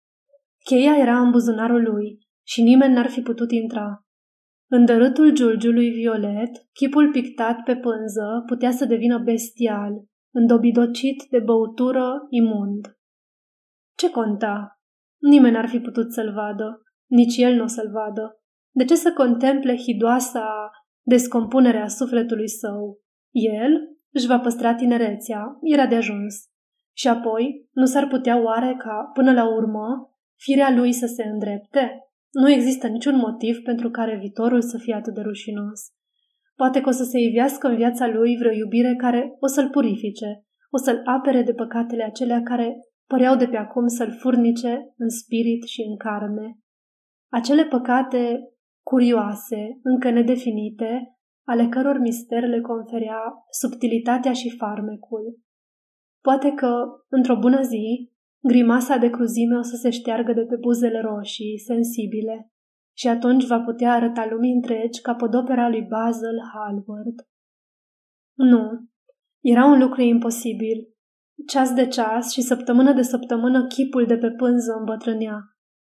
Cheia 0.63 0.97
era 0.97 1.19
în 1.19 1.31
buzunarul 1.31 1.83
lui 1.83 2.31
și 2.43 2.61
nimeni 2.61 2.93
n-ar 2.93 3.09
fi 3.09 3.21
putut 3.21 3.51
intra. 3.51 4.05
În 4.69 4.85
dărâtul 4.85 5.33
giulgiului 5.33 5.89
violet, 5.89 6.49
chipul 6.73 7.11
pictat 7.11 7.63
pe 7.63 7.75
pânză 7.75 8.43
putea 8.45 8.71
să 8.71 8.85
devină 8.85 9.17
bestial, 9.17 9.93
îndobidocit 10.33 11.23
de 11.29 11.39
băutură 11.39 12.25
imund. 12.29 12.97
Ce 13.95 14.09
conta? 14.09 14.81
Nimeni 15.21 15.53
n-ar 15.53 15.67
fi 15.67 15.79
putut 15.79 16.13
să-l 16.13 16.33
vadă, 16.33 16.81
nici 17.09 17.37
el 17.37 17.55
nu 17.55 17.63
o 17.63 17.67
să-l 17.67 17.89
vadă. 17.91 18.41
De 18.75 18.85
ce 18.85 18.95
să 18.95 19.13
contemple 19.13 19.77
hidoasa 19.77 20.71
descompunerea 21.01 21.87
sufletului 21.87 22.49
său? 22.49 23.01
El 23.31 23.93
își 24.11 24.27
va 24.27 24.39
păstra 24.39 24.75
tinerețea, 24.75 25.57
era 25.61 25.87
de 25.87 25.95
ajuns. 25.95 26.35
Și 26.95 27.07
apoi, 27.07 27.69
nu 27.71 27.85
s-ar 27.85 28.07
putea 28.07 28.43
oare 28.43 28.75
ca, 28.77 29.09
până 29.13 29.33
la 29.33 29.55
urmă, 29.55 30.15
firea 30.35 30.71
lui 30.75 30.93
să 30.93 31.05
se 31.05 31.23
îndrepte? 31.23 32.12
Nu 32.33 32.49
există 32.49 32.87
niciun 32.87 33.15
motiv 33.15 33.57
pentru 33.63 33.89
care 33.89 34.17
viitorul 34.17 34.61
să 34.61 34.77
fie 34.77 34.93
atât 34.93 35.13
de 35.13 35.21
rușinos. 35.21 35.81
Poate 36.55 36.81
că 36.81 36.89
o 36.89 36.91
să 36.91 37.03
se 37.03 37.19
ivească 37.19 37.67
în 37.67 37.75
viața 37.75 38.07
lui 38.07 38.37
vreo 38.37 38.51
iubire 38.51 38.95
care 38.95 39.35
o 39.39 39.47
să-l 39.47 39.69
purifice, 39.69 40.45
o 40.69 40.77
să-l 40.77 41.01
apere 41.05 41.41
de 41.41 41.53
păcatele 41.53 42.03
acelea 42.03 42.41
care 42.43 42.75
păreau 43.07 43.35
de 43.35 43.47
pe 43.47 43.57
acum 43.57 43.87
să-l 43.87 44.17
furnice 44.19 44.93
în 44.97 45.09
spirit 45.09 45.63
și 45.63 45.81
în 45.81 45.97
carne. 45.97 46.57
Acele 47.31 47.65
păcate 47.65 48.39
curioase, 48.83 49.79
încă 49.83 50.09
nedefinite, 50.09 51.17
ale 51.47 51.67
căror 51.67 51.97
mister 51.99 52.43
le 52.43 52.61
conferea 52.61 53.19
subtilitatea 53.49 54.33
și 54.33 54.55
farmecul. 54.57 55.39
Poate 56.21 56.51
că, 56.51 56.83
într-o 57.09 57.37
bună 57.39 57.61
zi, 57.61 58.12
Grimasa 58.47 58.97
de 58.97 59.09
cruzime 59.09 59.57
o 59.57 59.61
să 59.61 59.75
se 59.75 59.89
șteargă 59.89 60.33
de 60.33 60.41
pe 60.41 60.55
buzele 60.55 61.01
roșii, 61.01 61.59
sensibile, 61.59 62.51
și 62.97 63.07
atunci 63.07 63.45
va 63.45 63.59
putea 63.59 63.93
arăta 63.93 64.27
lumii 64.29 64.53
întregi 64.53 65.01
ca 65.01 65.15
podopera 65.15 65.69
lui 65.69 65.81
Basil 65.89 66.41
Hallward. 66.53 67.27
Nu, 68.33 68.89
era 69.43 69.65
un 69.65 69.79
lucru 69.79 70.01
imposibil. 70.01 70.93
Ceas 71.47 71.73
de 71.73 71.87
ceas 71.87 72.31
și 72.31 72.41
săptămână 72.41 72.93
de 72.93 73.01
săptămână 73.01 73.67
chipul 73.67 74.05
de 74.05 74.17
pe 74.17 74.31
pânză 74.31 74.73
îmbătrânea. 74.79 75.39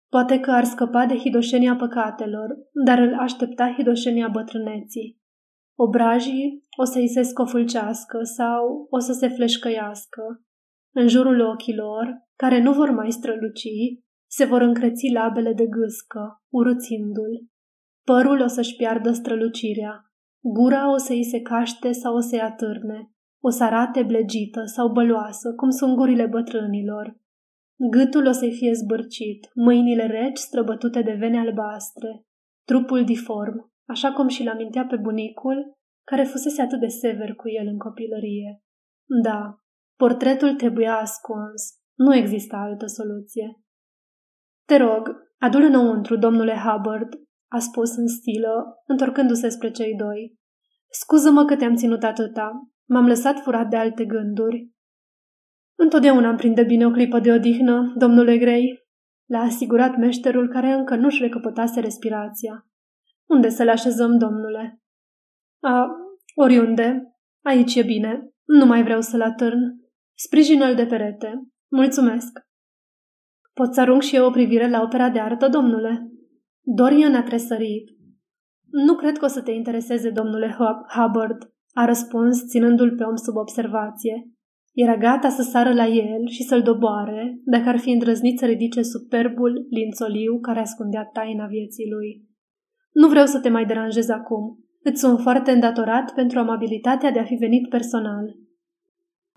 Poate 0.10 0.40
că 0.40 0.52
ar 0.52 0.64
scăpa 0.64 1.06
de 1.06 1.18
hidoșenia 1.18 1.76
păcatelor, 1.76 2.48
dar 2.86 3.00
îl 3.00 3.14
aștepta 3.14 3.74
hidoșenia 3.78 4.28
bătrâneții. 4.28 5.22
Obrajii 5.78 6.66
o 6.78 6.84
să-i 6.84 7.08
se 7.08 7.22
scofulcească 7.22 8.24
sau 8.24 8.88
o 8.90 9.00
să 9.00 9.14
se 9.14 9.28
fleșcăiască. 9.28 10.46
În 10.94 11.08
jurul 11.08 11.40
ochilor, 11.40 12.25
care 12.36 12.62
nu 12.62 12.74
vor 12.74 12.90
mai 12.90 13.12
străluci, 13.12 13.68
se 14.28 14.46
vor 14.46 14.62
încreți 14.62 15.12
labele 15.14 15.54
de 15.54 15.66
gâscă, 15.66 16.44
urâțindu-l. 16.50 17.48
Părul 18.04 18.42
o 18.42 18.48
să-și 18.48 18.76
piardă 18.76 19.12
strălucirea, 19.12 20.12
gura 20.42 20.92
o 20.92 20.98
să-i 20.98 21.24
se 21.24 21.42
caște 21.42 21.92
sau 21.92 22.16
o 22.16 22.20
să-i 22.20 22.42
atârne, 22.42 23.12
o 23.44 23.50
să 23.50 23.64
arate 23.64 24.04
blegită 24.04 24.62
sau 24.66 24.92
băloasă, 24.92 25.54
cum 25.56 25.70
sunt 25.70 25.96
gurile 25.96 26.26
bătrânilor. 26.26 27.20
Gâtul 27.92 28.28
o 28.28 28.32
să-i 28.32 28.54
fie 28.54 28.74
zbârcit, 28.74 29.50
mâinile 29.54 30.06
reci 30.06 30.38
străbătute 30.38 31.02
de 31.02 31.14
vene 31.14 31.40
albastre, 31.40 32.26
trupul 32.68 33.04
diform, 33.04 33.74
așa 33.88 34.14
cum 34.14 34.28
și-l 34.28 34.50
amintea 34.50 34.86
pe 34.86 34.96
bunicul, 34.96 35.74
care 36.04 36.24
fusese 36.24 36.62
atât 36.62 36.80
de 36.80 36.88
sever 36.88 37.36
cu 37.36 37.50
el 37.50 37.68
în 37.68 37.78
copilărie. 37.78 38.62
Da, 39.24 39.60
portretul 39.98 40.56
trebuia 40.56 40.98
ascuns, 40.98 41.85
nu 41.96 42.16
există 42.16 42.56
altă 42.56 42.86
soluție. 42.86 43.60
Te 44.66 44.78
rog, 44.78 45.10
adu-l 45.38 45.64
înăuntru, 45.64 46.18
domnule 46.18 46.54
Hubbard, 46.54 47.10
a 47.52 47.60
spus 47.60 47.96
în 47.96 48.08
stilă, 48.08 48.84
întorcându-se 48.88 49.50
spre 49.50 49.72
cei 49.72 49.96
doi. 49.96 50.38
Scuză-mă 50.90 51.46
că 51.46 51.56
te-am 51.56 51.76
ținut 51.76 52.04
atâta. 52.04 52.70
M-am 52.86 53.06
lăsat 53.06 53.40
furat 53.40 53.70
de 53.70 53.76
alte 53.76 54.06
gânduri. 54.06 54.70
Întotdeauna 55.78 56.30
îmi 56.30 56.38
prinde 56.38 56.64
bine 56.64 56.86
o 56.86 56.92
clipă 56.92 57.20
de 57.20 57.32
odihnă, 57.32 57.94
domnule 57.98 58.38
Grey, 58.38 58.86
l-a 59.26 59.40
asigurat 59.40 59.98
meșterul 59.98 60.50
care 60.50 60.72
încă 60.72 60.96
nu-și 60.96 61.22
recăpătase 61.22 61.80
respirația. 61.80 62.68
Unde 63.30 63.50
să 63.50 63.64
le 63.64 63.72
așezăm, 63.72 64.18
domnule? 64.18 64.82
A, 65.60 65.88
oriunde. 66.36 67.16
Aici 67.42 67.76
e 67.76 67.84
bine. 67.84 68.30
Nu 68.44 68.66
mai 68.66 68.84
vreau 68.84 69.02
să-l 69.02 69.22
atârn. 69.22 69.60
Sprijină-l 70.14 70.76
de 70.76 70.86
perete. 70.86 71.48
Mulțumesc. 71.72 72.40
Pot 73.54 73.74
să 73.74 73.82
arunc 73.82 74.02
și 74.02 74.16
eu 74.16 74.26
o 74.26 74.30
privire 74.30 74.70
la 74.70 74.82
opera 74.82 75.10
de 75.10 75.20
artă, 75.20 75.48
domnule? 75.48 76.12
Dorian 76.62 77.16
a 77.16 77.24
tresărit. 77.24 77.90
Nu 78.70 78.96
cred 78.96 79.18
că 79.18 79.26
o 79.26 79.28
să 79.28 79.42
te 79.42 79.52
intereseze, 79.52 80.10
domnule 80.10 80.56
Hubbard, 80.90 81.54
a 81.74 81.86
răspuns, 81.86 82.46
ținându-l 82.48 82.96
pe 82.96 83.04
om 83.04 83.16
sub 83.16 83.36
observație. 83.36 84.30
Era 84.74 84.98
gata 84.98 85.30
să 85.30 85.42
sară 85.42 85.74
la 85.74 85.86
el 85.86 86.28
și 86.28 86.44
să-l 86.44 86.62
doboare, 86.62 87.40
dacă 87.46 87.70
ar 87.70 87.78
fi 87.78 87.90
îndrăznit 87.90 88.40
să 88.40 88.46
ridice 88.46 88.82
superbul 88.82 89.68
lințoliu 89.70 90.40
care 90.40 90.60
ascundea 90.60 91.10
taina 91.14 91.46
vieții 91.46 91.90
lui. 91.90 92.26
Nu 92.92 93.08
vreau 93.08 93.26
să 93.26 93.40
te 93.40 93.50
mai 93.50 93.66
deranjez 93.66 94.10
acum. 94.10 94.60
Îți 94.84 95.00
sunt 95.00 95.20
foarte 95.20 95.52
îndatorat 95.52 96.14
pentru 96.14 96.40
amabilitatea 96.40 97.12
de 97.12 97.20
a 97.20 97.24
fi 97.24 97.36
venit 97.36 97.70
personal. 97.70 98.36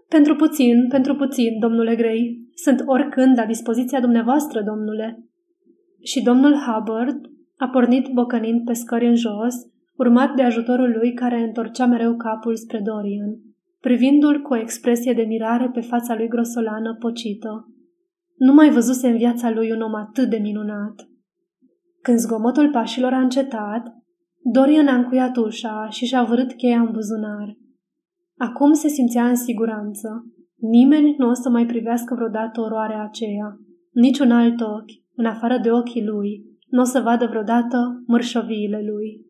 Pentru 0.09 0.35
puțin, 0.35 0.89
pentru 0.89 1.15
puțin, 1.15 1.59
domnule 1.59 1.97
Grey. 1.97 2.49
Sunt 2.55 2.83
oricând 2.87 3.39
la 3.39 3.47
dispoziția 3.47 4.01
dumneavoastră, 4.01 4.63
domnule. 4.63 5.25
Și 6.03 6.23
domnul 6.23 6.55
Hubbard 6.55 7.21
a 7.57 7.69
pornit 7.69 8.09
bocănind 8.13 8.65
pe 8.65 8.73
scări 8.73 9.07
în 9.07 9.15
jos, 9.15 9.55
urmat 9.97 10.35
de 10.35 10.43
ajutorul 10.43 10.91
lui 10.91 11.13
care 11.13 11.41
întorcea 11.41 11.87
mereu 11.87 12.17
capul 12.17 12.57
spre 12.57 12.81
Dorian, 12.85 13.37
privindu-l 13.81 14.41
cu 14.43 14.53
o 14.53 14.57
expresie 14.57 15.13
de 15.13 15.23
mirare 15.23 15.71
pe 15.73 15.81
fața 15.81 16.15
lui 16.15 16.29
grosolană 16.29 16.97
pocită. 16.99 17.73
Nu 18.37 18.53
mai 18.53 18.71
văzuse 18.71 19.09
în 19.09 19.17
viața 19.17 19.51
lui 19.51 19.73
un 19.73 19.81
om 19.81 19.95
atât 19.95 20.29
de 20.31 20.37
minunat. 20.37 21.09
Când 22.03 22.19
zgomotul 22.19 22.71
pașilor 22.71 23.13
a 23.13 23.21
încetat, 23.21 23.97
Dorian 24.43 24.87
a 24.87 24.95
încuiat 24.95 25.37
ușa 25.37 25.89
și 25.91 26.07
și-a 26.07 26.23
vărât 26.23 26.53
cheia 26.53 26.81
în 26.81 26.91
buzunar. 26.93 27.57
Acum 28.39 28.73
se 28.73 28.89
simțea 28.89 29.29
în 29.29 29.37
siguranță. 29.37 30.27
Nimeni 30.57 31.15
nu 31.19 31.29
o 31.29 31.33
să 31.33 31.51
mai 31.51 31.67
privească 31.67 32.15
vreodată 32.15 32.61
oroarea 32.61 33.03
aceea. 33.03 33.59
Niciun 33.93 34.31
alt 34.31 34.61
ochi, 34.61 34.93
în 35.15 35.25
afară 35.25 35.59
de 35.63 35.71
ochii 35.71 36.05
lui, 36.05 36.45
nu 36.69 36.81
o 36.81 36.85
să 36.85 37.01
vadă 37.01 37.27
vreodată 37.27 38.03
mărșoviile 38.07 38.83
lui. 38.83 39.27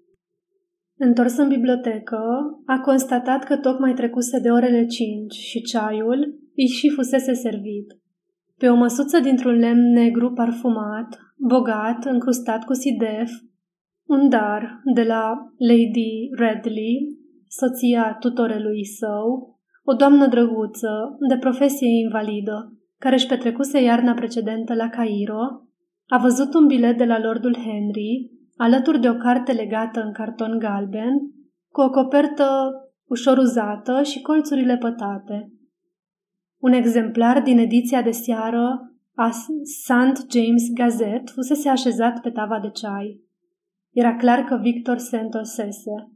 Întors 0.98 1.36
în 1.36 1.48
bibliotecă, 1.48 2.18
a 2.66 2.80
constatat 2.80 3.44
că 3.44 3.56
tocmai 3.56 3.94
trecuse 3.94 4.40
de 4.40 4.50
orele 4.50 4.86
cinci 4.86 5.34
și 5.34 5.60
ceaiul 5.60 6.38
îi 6.56 6.66
și 6.66 6.88
fusese 6.88 7.32
servit. 7.32 7.86
Pe 8.56 8.68
o 8.68 8.74
măsuță 8.74 9.20
dintr-un 9.20 9.54
lemn 9.54 9.92
negru 9.92 10.32
parfumat, 10.32 11.18
bogat, 11.36 12.04
încrustat 12.04 12.64
cu 12.64 12.72
sidef, 12.72 13.30
un 14.06 14.28
dar 14.28 14.80
de 14.94 15.02
la 15.02 15.52
Lady 15.58 16.28
Redley, 16.36 17.17
soția 17.49 18.17
tutorelui 18.21 18.85
său, 18.85 19.59
o 19.85 19.93
doamnă 19.93 20.26
drăguță, 20.26 21.17
de 21.28 21.37
profesie 21.37 21.88
invalidă, 22.05 22.73
care 22.99 23.14
își 23.14 23.26
petrecuse 23.26 23.83
iarna 23.83 24.12
precedentă 24.12 24.75
la 24.75 24.88
Cairo, 24.88 25.69
a 26.07 26.19
văzut 26.19 26.55
un 26.55 26.67
bilet 26.67 26.97
de 26.97 27.05
la 27.05 27.19
Lordul 27.19 27.57
Henry, 27.57 28.31
alături 28.57 29.00
de 29.00 29.09
o 29.09 29.14
carte 29.14 29.52
legată 29.52 30.02
în 30.02 30.12
carton 30.12 30.59
galben, 30.59 31.14
cu 31.73 31.81
o 31.81 31.90
copertă 31.90 32.73
ușor 33.07 33.37
uzată 33.37 34.02
și 34.02 34.21
colțurile 34.21 34.76
pătate. 34.76 35.52
Un 36.59 36.73
exemplar 36.73 37.43
din 37.43 37.59
ediția 37.59 38.02
de 38.02 38.11
seară 38.11 38.93
a 39.14 39.31
St. 39.62 40.31
James 40.31 40.73
Gazette 40.75 41.33
fusese 41.35 41.69
așezat 41.69 42.21
pe 42.21 42.31
tava 42.31 42.61
de 42.61 42.71
ceai. 42.71 43.21
Era 43.90 44.17
clar 44.17 44.45
că 44.45 44.59
Victor 44.62 44.97
se 44.97 45.19
întorsese. 45.19 46.12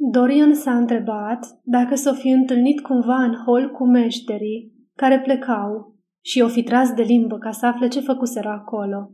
Dorian 0.00 0.54
s-a 0.54 0.76
întrebat 0.76 1.46
dacă 1.62 1.94
s-o 1.94 2.12
fi 2.12 2.28
întâlnit 2.28 2.80
cumva 2.80 3.16
în 3.16 3.34
hol 3.34 3.70
cu 3.70 3.86
meșterii 3.86 4.72
care 4.94 5.20
plecau 5.20 5.96
și 6.24 6.40
o 6.40 6.48
fi 6.48 6.62
tras 6.62 6.92
de 6.92 7.02
limbă 7.02 7.38
ca 7.38 7.50
să 7.50 7.66
afle 7.66 7.88
ce 7.88 8.00
făcuseră 8.00 8.48
acolo. 8.48 9.10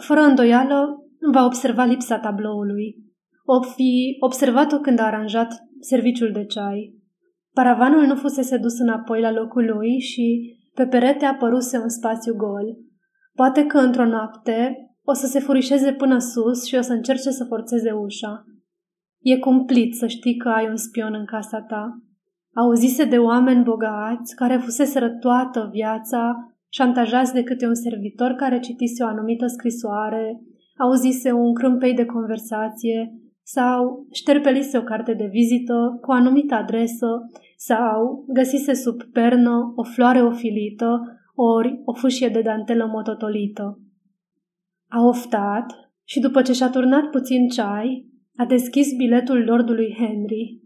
Fără 0.00 0.20
îndoială, 0.20 0.98
va 1.32 1.44
observa 1.44 1.84
lipsa 1.84 2.18
tabloului. 2.18 2.96
O 3.44 3.62
fi 3.62 4.16
observat-o 4.20 4.78
când 4.78 4.98
a 4.98 5.04
aranjat 5.04 5.52
serviciul 5.80 6.32
de 6.32 6.44
ceai. 6.44 6.94
Paravanul 7.52 8.06
nu 8.06 8.14
fusese 8.14 8.56
dus 8.56 8.78
înapoi 8.78 9.20
la 9.20 9.32
locul 9.32 9.64
lui 9.76 9.98
și 9.98 10.56
pe 10.74 10.86
perete 10.86 11.24
apăruse 11.24 11.78
un 11.78 11.88
spațiu 11.88 12.34
gol. 12.36 12.76
Poate 13.34 13.66
că 13.66 13.78
într-o 13.78 14.06
noapte 14.06 14.76
o 15.04 15.12
să 15.12 15.26
se 15.26 15.38
furișeze 15.38 15.92
până 15.92 16.18
sus 16.18 16.64
și 16.64 16.74
o 16.74 16.80
să 16.80 16.92
încerce 16.92 17.30
să 17.30 17.44
forțeze 17.44 17.90
ușa. 17.90 18.44
E 19.24 19.38
cumplit 19.38 19.94
să 19.94 20.06
știi 20.06 20.36
că 20.36 20.48
ai 20.48 20.68
un 20.68 20.76
spion 20.76 21.14
în 21.14 21.24
casa 21.24 21.60
ta. 21.60 22.02
Auzise 22.54 23.04
de 23.04 23.18
oameni 23.18 23.62
bogați 23.62 24.34
care 24.34 24.56
fuseseră 24.56 25.08
toată 25.08 25.68
viața 25.72 26.54
șantajați 26.68 27.32
de 27.32 27.42
câte 27.42 27.66
un 27.66 27.74
servitor 27.74 28.30
care 28.30 28.58
citise 28.58 29.04
o 29.04 29.06
anumită 29.06 29.46
scrisoare, 29.46 30.40
auzise 30.78 31.32
un 31.32 31.54
crâmpei 31.54 31.94
de 31.94 32.04
conversație 32.04 33.12
sau 33.42 34.06
șterpelise 34.12 34.78
o 34.78 34.82
carte 34.82 35.14
de 35.14 35.28
vizită 35.30 35.98
cu 36.00 36.10
o 36.10 36.14
anumită 36.14 36.54
adresă 36.54 37.06
sau 37.56 38.24
găsise 38.28 38.74
sub 38.74 39.02
pernă 39.02 39.72
o 39.76 39.82
floare 39.82 40.22
ofilită 40.22 41.00
ori 41.34 41.80
o 41.84 41.92
fâșie 41.92 42.28
de 42.28 42.40
dantelă 42.40 42.86
mototolită. 42.86 43.78
A 44.88 45.00
oftat 45.06 45.92
și 46.04 46.20
după 46.20 46.42
ce 46.42 46.52
și-a 46.52 46.70
turnat 46.70 47.10
puțin 47.10 47.48
ceai, 47.48 48.12
a 48.36 48.44
deschis 48.44 48.92
biletul 48.96 49.44
lordului 49.44 49.94
Henry. 49.98 50.60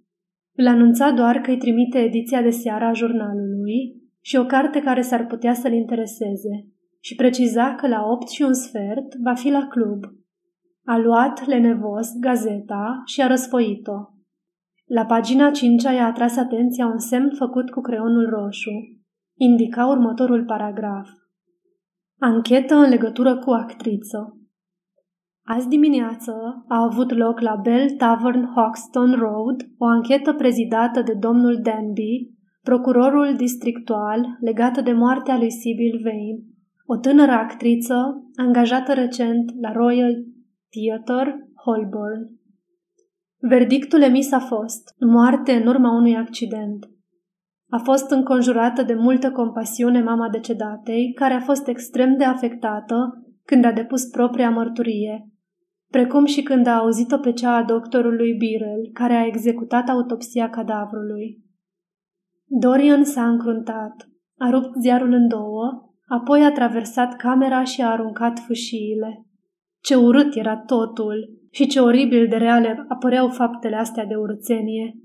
Îl 0.54 0.66
anunța 0.66 1.10
doar 1.10 1.40
că 1.40 1.50
îi 1.50 1.56
trimite 1.56 1.98
ediția 1.98 2.42
de 2.42 2.50
seară 2.50 2.84
a 2.84 2.92
jurnalului 2.92 4.02
și 4.20 4.36
o 4.36 4.46
carte 4.46 4.80
care 4.80 5.00
s-ar 5.00 5.26
putea 5.26 5.54
să-l 5.54 5.72
intereseze 5.72 6.66
și 7.00 7.14
preciza 7.14 7.74
că 7.74 7.88
la 7.88 8.02
opt 8.04 8.28
și 8.28 8.42
un 8.42 8.54
sfert 8.54 9.14
va 9.22 9.34
fi 9.34 9.50
la 9.50 9.66
club. 9.66 10.04
A 10.84 10.98
luat 10.98 11.46
lenevos 11.46 12.08
gazeta 12.20 13.02
și 13.04 13.22
a 13.22 13.26
răsfoit-o. 13.26 13.96
La 14.86 15.04
pagina 15.04 15.50
5 15.50 15.82
i-a 15.82 16.06
atras 16.06 16.36
atenția 16.36 16.86
un 16.86 16.98
semn 16.98 17.30
făcut 17.34 17.70
cu 17.70 17.80
creionul 17.80 18.28
roșu. 18.28 18.70
Indica 19.34 19.86
următorul 19.86 20.44
paragraf. 20.44 21.08
Anchetă 22.18 22.74
în 22.74 22.88
legătură 22.88 23.38
cu 23.38 23.50
actriță. 23.50 24.38
Azi 25.50 25.68
dimineață 25.68 26.64
a 26.68 26.82
avut 26.82 27.16
loc 27.16 27.40
la 27.40 27.54
Bell 27.62 27.90
Tavern 27.90 28.44
Hoxton 28.44 29.12
Road 29.12 29.56
o 29.78 29.86
anchetă 29.86 30.32
prezidată 30.32 31.02
de 31.02 31.12
domnul 31.12 31.60
Danby, 31.62 32.30
procurorul 32.62 33.34
districtual 33.36 34.36
legată 34.40 34.80
de 34.80 34.92
moartea 34.92 35.36
lui 35.36 35.50
Sibyl 35.50 36.00
Vane, 36.02 36.38
o 36.86 36.96
tânără 36.96 37.30
actriță 37.30 38.22
angajată 38.36 38.92
recent 38.92 39.60
la 39.60 39.72
Royal 39.72 40.14
Theatre 40.68 41.50
Holborn. 41.64 42.22
Verdictul 43.38 44.02
emis 44.02 44.32
a 44.32 44.40
fost 44.40 44.94
moarte 44.98 45.52
în 45.52 45.66
urma 45.66 45.96
unui 45.96 46.16
accident. 46.16 46.88
A 47.68 47.78
fost 47.78 48.10
înconjurată 48.10 48.82
de 48.82 48.94
multă 48.94 49.30
compasiune 49.30 50.02
mama 50.02 50.28
decedatei, 50.28 51.12
care 51.12 51.34
a 51.34 51.40
fost 51.40 51.68
extrem 51.68 52.16
de 52.16 52.24
afectată 52.24 53.22
când 53.44 53.64
a 53.64 53.72
depus 53.72 54.04
propria 54.04 54.50
mărturie, 54.50 55.28
precum 55.90 56.24
și 56.24 56.42
când 56.42 56.66
a 56.66 56.76
auzit-o 56.76 57.18
pe 57.18 57.32
cea 57.32 57.56
a 57.56 57.62
doctorului 57.62 58.34
Birel, 58.34 58.90
care 58.92 59.12
a 59.12 59.26
executat 59.26 59.88
autopsia 59.88 60.50
cadavrului. 60.50 61.38
Dorian 62.44 63.04
s-a 63.04 63.28
încruntat, 63.28 64.08
a 64.38 64.50
rupt 64.50 64.80
ziarul 64.80 65.12
în 65.12 65.28
două, 65.28 65.92
apoi 66.06 66.44
a 66.44 66.52
traversat 66.52 67.16
camera 67.16 67.64
și 67.64 67.82
a 67.82 67.90
aruncat 67.90 68.38
fâșiile. 68.38 69.26
Ce 69.80 69.94
urât 69.94 70.34
era 70.34 70.56
totul 70.56 71.38
și 71.50 71.66
ce 71.66 71.80
oribil 71.80 72.28
de 72.28 72.36
reale 72.36 72.84
apăreau 72.88 73.28
faptele 73.28 73.76
astea 73.76 74.04
de 74.04 74.14
urțenie. 74.14 74.96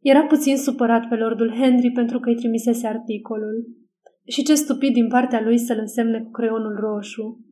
Era 0.00 0.22
puțin 0.22 0.56
supărat 0.56 1.08
pe 1.08 1.14
Lordul 1.14 1.52
Henry 1.52 1.90
pentru 1.90 2.20
că 2.20 2.28
îi 2.28 2.34
trimisese 2.34 2.86
articolul. 2.86 3.66
Și 4.26 4.42
ce 4.42 4.54
stupid 4.54 4.92
din 4.92 5.08
partea 5.08 5.40
lui 5.40 5.58
să-l 5.58 5.78
însemne 5.78 6.20
cu 6.20 6.30
creionul 6.30 6.76
roșu. 6.80 7.44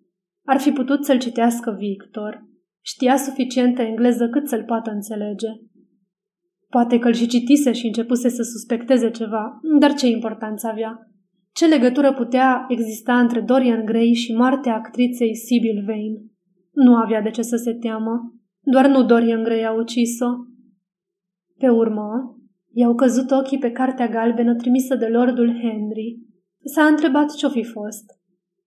Ar 0.44 0.60
fi 0.60 0.70
putut 0.70 1.04
să-l 1.04 1.18
citească 1.18 1.76
Victor. 1.78 2.46
Știa 2.80 3.16
suficientă 3.16 3.82
engleză 3.82 4.28
cât 4.28 4.48
să-l 4.48 4.64
poată 4.64 4.90
înțelege. 4.90 5.48
Poate 6.68 6.98
că 6.98 7.08
îl 7.08 7.14
și 7.14 7.26
citise 7.26 7.72
și 7.72 7.86
începuse 7.86 8.28
să 8.28 8.42
suspecteze 8.42 9.10
ceva, 9.10 9.60
dar 9.78 9.94
ce 9.94 10.06
importanță 10.06 10.66
avea? 10.66 11.06
Ce 11.52 11.66
legătură 11.66 12.12
putea 12.12 12.64
exista 12.68 13.18
între 13.18 13.40
Dorian 13.40 13.84
Gray 13.84 14.12
și 14.12 14.34
moartea 14.34 14.74
actriței 14.74 15.36
Sibyl 15.36 15.84
Vane? 15.86 16.22
Nu 16.72 16.94
avea 16.94 17.22
de 17.22 17.30
ce 17.30 17.42
să 17.42 17.56
se 17.56 17.72
teamă. 17.74 18.34
Doar 18.60 18.86
nu 18.86 19.04
Dorian 19.04 19.42
Gray 19.42 19.64
a 19.64 19.72
ucis-o. 19.72 20.26
Pe 21.58 21.68
urmă, 21.68 22.36
i-au 22.72 22.94
căzut 22.94 23.30
ochii 23.30 23.58
pe 23.58 23.70
cartea 23.70 24.08
galbenă 24.08 24.54
trimisă 24.54 24.94
de 24.94 25.06
Lordul 25.06 25.58
Henry. 25.60 26.18
S-a 26.64 26.84
întrebat 26.84 27.34
ce-o 27.34 27.48
fi 27.48 27.62
fost. 27.64 28.04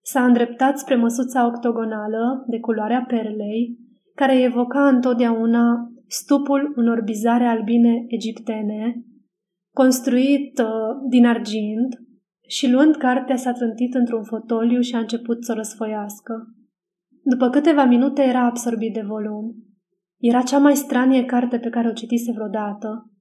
S-a 0.08 0.26
îndreptat 0.26 0.78
spre 0.78 0.96
măsuța 0.96 1.46
octogonală, 1.46 2.46
de 2.48 2.60
culoarea 2.60 3.06
perlei, 3.08 3.78
care 4.16 4.42
evoca 4.42 4.88
întotdeauna 4.88 5.92
stupul 6.08 6.74
unor 6.76 7.02
bizare 7.04 7.46
albine 7.46 8.06
egiptene, 8.08 9.04
construit 9.74 10.60
uh, 10.60 11.10
din 11.10 11.26
argint, 11.26 12.00
și 12.48 12.72
luând 12.72 12.96
cartea 12.96 13.36
s-a 13.36 13.52
trântit 13.52 13.94
într-un 13.94 14.24
fotoliu 14.24 14.82
și 14.82 14.96
a 14.96 15.00
început 15.00 15.44
să 15.44 15.52
o 15.52 15.56
răsfoiască. 15.56 16.48
După 17.24 17.50
câteva 17.50 17.86
minute 17.86 18.22
era 18.22 18.46
absorbit 18.46 18.94
de 18.94 19.02
volum. 19.02 19.56
Era 20.20 20.42
cea 20.42 20.58
mai 20.58 20.76
stranie 20.76 21.26
carte 21.26 21.58
pe 21.58 21.70
care 21.70 21.88
o 21.88 21.94
citise 21.94 22.32
vreodată. 22.32 23.12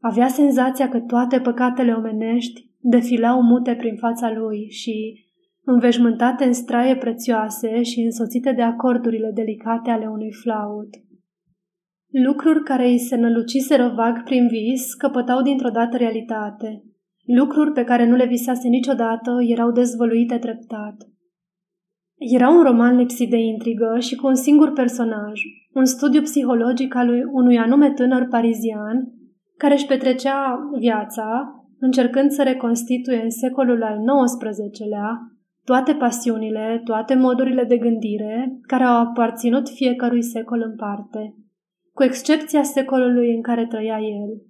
Avea 0.00 0.28
senzația 0.28 0.88
că 0.88 1.00
toate 1.00 1.40
păcatele 1.40 1.92
omenești 1.92 2.70
defilau 2.78 3.42
mute 3.42 3.74
prin 3.74 3.96
fața 3.96 4.32
lui 4.32 4.66
și, 4.70 5.24
înveșmântate 5.64 6.44
în 6.44 6.52
straie 6.52 6.96
prețioase 6.96 7.82
și 7.82 8.00
însoțite 8.00 8.52
de 8.52 8.62
acordurile 8.62 9.30
delicate 9.34 9.90
ale 9.90 10.06
unui 10.06 10.32
flaut. 10.42 10.88
Lucruri 12.24 12.62
care 12.62 12.86
îi 12.86 12.98
se 12.98 13.16
năluciseră 13.16 13.92
vag 13.96 14.22
prin 14.22 14.48
vis 14.48 14.94
căpătau 14.94 15.42
dintr-o 15.42 15.68
dată 15.68 15.96
realitate. 15.96 16.82
Lucruri 17.26 17.72
pe 17.72 17.84
care 17.84 18.06
nu 18.06 18.16
le 18.16 18.26
visase 18.26 18.68
niciodată 18.68 19.30
erau 19.48 19.70
dezvăluite 19.70 20.38
treptat. 20.38 20.94
Era 22.18 22.48
un 22.48 22.62
roman 22.62 22.96
lipsit 22.96 23.30
de 23.30 23.38
intrigă 23.38 23.96
și 23.98 24.14
cu 24.14 24.26
un 24.26 24.34
singur 24.34 24.72
personaj, 24.72 25.40
un 25.74 25.84
studiu 25.84 26.20
psihologic 26.20 26.94
al 26.94 27.08
unui 27.32 27.58
anume 27.58 27.90
tânăr 27.90 28.26
parizian 28.30 29.12
care 29.56 29.74
își 29.74 29.86
petrecea 29.86 30.68
viața 30.78 31.54
încercând 31.78 32.30
să 32.30 32.42
reconstituie 32.42 33.22
în 33.22 33.30
secolul 33.30 33.82
al 33.82 33.98
XIX-lea 34.24 35.31
toate 35.64 35.94
pasiunile, 35.94 36.80
toate 36.84 37.14
modurile 37.14 37.64
de 37.64 37.76
gândire 37.76 38.58
care 38.62 38.84
au 38.84 39.00
aparținut 39.00 39.68
fiecărui 39.68 40.22
secol 40.22 40.62
în 40.64 40.76
parte, 40.76 41.34
cu 41.92 42.02
excepția 42.02 42.62
secolului 42.62 43.34
în 43.34 43.42
care 43.42 43.66
trăia 43.66 43.98
el. 43.98 44.42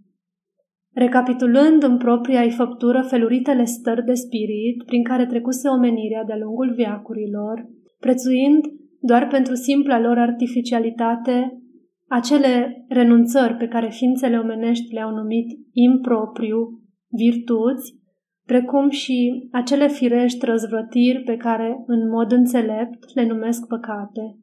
Recapitulând 0.95 1.83
în 1.83 1.97
propria 1.97 2.43
ei 2.43 2.51
făptură 2.51 3.03
feluritele 3.03 3.65
stări 3.65 4.05
de 4.05 4.15
spirit 4.15 4.85
prin 4.87 5.03
care 5.03 5.27
trecuse 5.27 5.69
omenirea 5.69 6.25
de-a 6.25 6.37
lungul 6.37 6.73
viacurilor, 6.75 7.67
prețuind 8.01 8.65
doar 9.01 9.27
pentru 9.27 9.55
simpla 9.55 10.01
lor 10.01 10.19
artificialitate 10.19 11.63
acele 12.09 12.85
renunțări 12.89 13.55
pe 13.55 13.69
care 13.69 13.89
ființele 13.91 14.39
omenești 14.39 14.93
le-au 14.95 15.11
numit 15.11 15.47
impropriu, 15.73 16.81
virtuți, 17.09 18.02
precum 18.47 18.91
și 18.91 19.49
acele 19.53 19.89
firești 19.89 20.45
răzvrătiri 20.45 21.23
pe 21.23 21.37
care, 21.37 21.83
în 21.87 22.09
mod 22.09 22.33
înțelept, 22.33 23.15
le 23.15 23.27
numesc 23.27 23.67
păcate. 23.67 24.39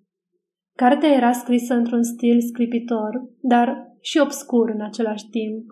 Cartea 0.76 1.10
era 1.10 1.32
scrisă 1.32 1.74
într-un 1.74 2.04
stil 2.04 2.42
scripitor, 2.42 3.30
dar 3.42 3.90
și 4.02 4.18
obscur 4.18 4.70
în 4.70 4.82
același 4.82 5.30
timp, 5.30 5.64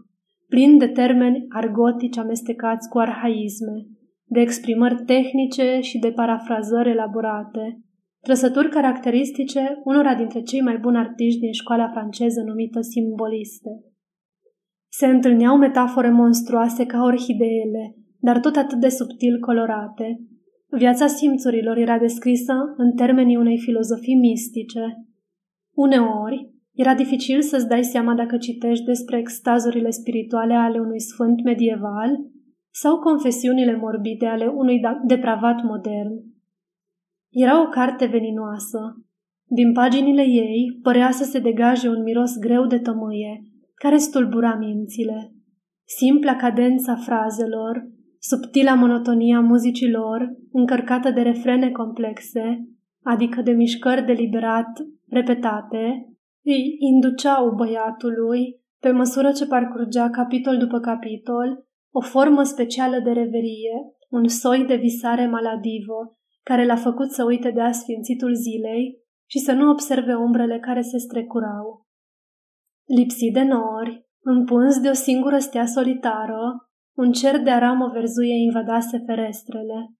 plin 0.48 0.78
de 0.78 0.88
termeni 0.88 1.46
argotici 1.50 2.18
amestecați 2.18 2.90
cu 2.90 2.98
arhaisme, 2.98 3.86
de 4.24 4.40
exprimări 4.40 5.04
tehnice 5.06 5.80
și 5.82 6.00
de 6.00 6.12
parafrazări 6.12 6.90
elaborate, 6.90 7.82
trăsături 8.22 8.70
caracteristice 8.70 9.82
unora 9.84 10.16
dintre 10.16 10.42
cei 10.42 10.62
mai 10.62 10.78
buni 10.78 10.98
artiști 10.98 11.40
din 11.40 11.52
școala 11.52 11.90
franceză 11.90 12.42
numită 12.42 12.82
simboliste. 12.82 13.70
Se 14.92 15.06
întâlneau 15.06 15.58
metafore 15.58 16.10
monstruoase 16.10 16.86
ca 16.86 17.04
orhideele, 17.04 17.96
dar 18.19 18.39
tot 18.39 18.56
atât 18.56 18.80
de 18.80 18.89
subtil 18.89 19.39
colorate. 19.39 20.19
Viața 20.69 21.08
simțurilor 21.08 21.77
era 21.77 21.97
descrisă 21.97 22.53
în 22.77 22.91
termenii 22.91 23.36
unei 23.36 23.60
filozofii 23.60 24.15
mistice. 24.15 25.08
Uneori, 25.73 26.51
era 26.73 26.95
dificil 26.95 27.41
să-ți 27.41 27.67
dai 27.67 27.84
seama 27.84 28.13
dacă 28.13 28.38
citești 28.38 28.86
despre 28.86 29.17
extazurile 29.17 29.89
spirituale 29.89 30.53
ale 30.53 30.80
unui 30.80 30.99
sfânt 30.99 31.43
medieval 31.43 32.10
sau 32.71 32.99
confesiunile 32.99 33.75
morbide 33.75 34.27
ale 34.27 34.47
unui 34.47 34.80
da- 34.80 35.01
depravat 35.03 35.63
modern. 35.63 36.13
Era 37.30 37.62
o 37.62 37.69
carte 37.69 38.06
veninoasă. 38.06 38.80
Din 39.45 39.71
paginile 39.71 40.21
ei 40.21 40.80
părea 40.82 41.12
să 41.12 41.23
se 41.23 41.39
degaje 41.39 41.89
un 41.89 42.03
miros 42.03 42.38
greu 42.39 42.65
de 42.65 42.80
tămâie, 42.80 43.43
care 43.75 43.97
stulbura 43.97 44.56
mințile. 44.56 45.34
Simpla 45.86 46.36
cadența 46.36 46.95
frazelor, 46.95 47.88
subtila 48.19 48.73
monotonia 48.73 49.39
muzicilor, 49.39 50.36
încărcată 50.51 51.12
de 51.12 51.21
refrene 51.21 51.71
complexe, 51.71 52.67
adică 53.03 53.41
de 53.41 53.51
mișcări 53.51 54.06
deliberat 54.06 54.69
repetate, 55.10 56.12
îi 56.45 56.75
induceau 56.80 57.56
băiatului, 57.56 58.62
pe 58.80 58.91
măsură 58.91 59.32
ce 59.32 59.47
parcurgea 59.47 60.10
capitol 60.10 60.58
după 60.58 60.80
capitol, 60.80 61.65
o 61.91 62.01
formă 62.01 62.43
specială 62.43 62.99
de 62.99 63.12
reverie, 63.12 63.75
un 64.10 64.27
soi 64.27 64.65
de 64.65 64.75
visare 64.75 65.27
maladivă, 65.27 66.17
care 66.43 66.65
l-a 66.65 66.75
făcut 66.75 67.12
să 67.12 67.23
uite 67.23 67.51
de 67.51 67.62
asfințitul 67.62 68.34
zilei 68.34 68.97
și 69.30 69.39
să 69.39 69.51
nu 69.51 69.69
observe 69.69 70.13
umbrele 70.13 70.60
care 70.60 70.82
se 70.82 70.97
strecurau. 70.97 71.86
Lipsit 72.86 73.34
de 73.34 73.43
nori, 73.43 74.06
împuns 74.23 74.80
de 74.80 74.89
o 74.89 74.93
singură 74.93 75.38
stea 75.38 75.65
solitară, 75.65 76.66
un 76.97 77.12
cer 77.12 77.41
de 77.41 77.49
aramă 77.49 77.89
verzuie 77.93 78.36
invadase 78.36 79.03
ferestrele. 79.05 79.93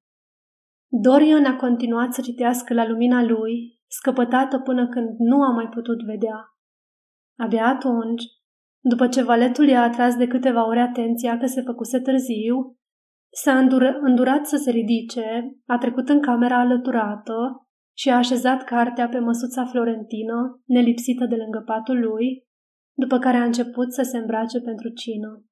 Dorian 0.88 1.46
a 1.46 1.56
continuat 1.56 2.14
să 2.14 2.22
citească 2.22 2.74
la 2.74 2.88
lumina 2.88 3.24
lui, 3.24 3.80
scăpătată 3.88 4.60
până 4.60 4.88
când 4.88 5.10
nu 5.18 5.44
a 5.44 5.52
mai 5.52 5.68
putut 5.68 6.04
vedea. 6.04 6.40
Abia 7.38 7.66
atunci, 7.66 8.24
după 8.80 9.08
ce 9.08 9.24
valetul 9.24 9.68
i-a 9.68 9.84
atras 9.84 10.16
de 10.16 10.28
câteva 10.28 10.68
ore 10.68 10.80
atenția 10.80 11.38
că 11.38 11.46
se 11.46 11.62
făcuse 11.62 12.00
târziu, 12.00 12.78
s-a 13.30 13.58
îndur- 13.58 13.98
îndurat 14.02 14.46
să 14.46 14.58
se 14.58 14.72
ridice, 14.72 15.58
a 15.66 15.78
trecut 15.78 16.10
în 16.10 16.22
camera 16.22 16.60
alăturată 16.60 17.68
și 17.98 18.10
a 18.10 18.16
așezat 18.16 18.64
cartea 18.64 19.10
pe 19.10 19.20
măsuța 19.20 19.66
florentină, 19.66 20.62
nelipsită 20.66 21.26
de 21.26 21.36
lângă 21.36 21.64
patul 21.66 22.00
lui, 22.00 22.48
după 22.94 23.18
care 23.18 23.38
a 23.38 23.44
început 23.44 23.94
să 23.94 24.02
se 24.02 24.18
îmbrace 24.18 24.60
pentru 24.62 24.90
cină. 24.90 25.44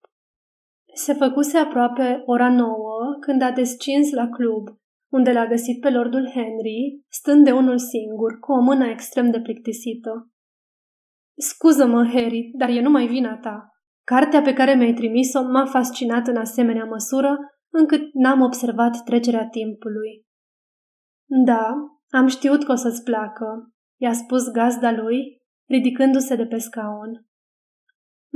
Se 0.98 1.14
făcuse 1.14 1.58
aproape 1.58 2.24
ora 2.26 2.50
nouă 2.50 3.18
când 3.20 3.42
a 3.42 3.52
descins 3.52 4.12
la 4.12 4.28
club, 4.28 4.68
unde 5.12 5.32
l-a 5.32 5.46
găsit 5.46 5.80
pe 5.80 5.90
lordul 5.90 6.30
Henry, 6.30 7.04
stând 7.08 7.44
de 7.44 7.52
unul 7.52 7.78
singur, 7.78 8.40
cu 8.40 8.52
o 8.52 8.62
mână 8.62 8.86
extrem 8.86 9.32
de 9.32 9.42
plictisită. 9.42 10.30
Scuză-mă, 11.38 12.06
Harry, 12.06 12.52
dar 12.54 12.70
e 12.70 12.82
numai 12.82 13.08
vina 13.08 13.38
ta. 13.38 13.70
Cartea 14.04 14.42
pe 14.42 14.54
care 14.54 14.76
mi-ai 14.76 14.94
trimis-o 14.94 15.42
m-a 15.42 15.66
fascinat 15.66 16.28
în 16.28 16.38
asemenea 16.38 16.86
măsură 16.86 17.38
încât 17.70 18.14
n-am 18.14 18.42
observat 18.42 19.04
trecerea 19.04 19.48
timpului. 19.48 20.26
Da, 21.46 21.74
am 22.10 22.28
știut 22.28 22.64
că 22.64 22.72
o 22.72 22.76
să-ți 22.76 23.04
placă, 23.04 23.74
i-a 24.02 24.14
spus 24.14 24.52
gazda 24.52 24.92
lui, 24.92 25.42
ridicându-se 25.70 26.36
de 26.36 26.46
pe 26.46 26.58
scaun. 26.58 27.26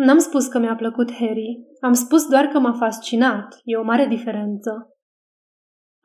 N-am 0.06 0.18
spus 0.18 0.48
că 0.48 0.60
mi-a 0.60 0.76
plăcut 0.76 1.12
Harry, 1.12 1.66
am 1.82 1.94
spus 1.94 2.28
doar 2.28 2.46
că 2.46 2.60
m-a 2.60 2.74
fascinat, 2.74 3.60
e 3.64 3.78
o 3.78 3.84
mare 3.84 4.06
diferență. 4.06 4.98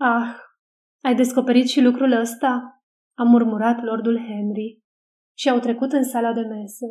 Ah, 0.01 0.35
ai 1.05 1.15
descoperit 1.15 1.69
și 1.69 1.81
lucrul 1.81 2.13
ăsta? 2.13 2.69
a 3.19 3.23
murmurat 3.23 3.83
lordul 3.83 4.19
Henry 4.19 4.83
și 5.39 5.49
au 5.49 5.59
trecut 5.59 5.93
în 5.93 6.05
sala 6.05 6.33
de 6.33 6.41
mese. 6.41 6.87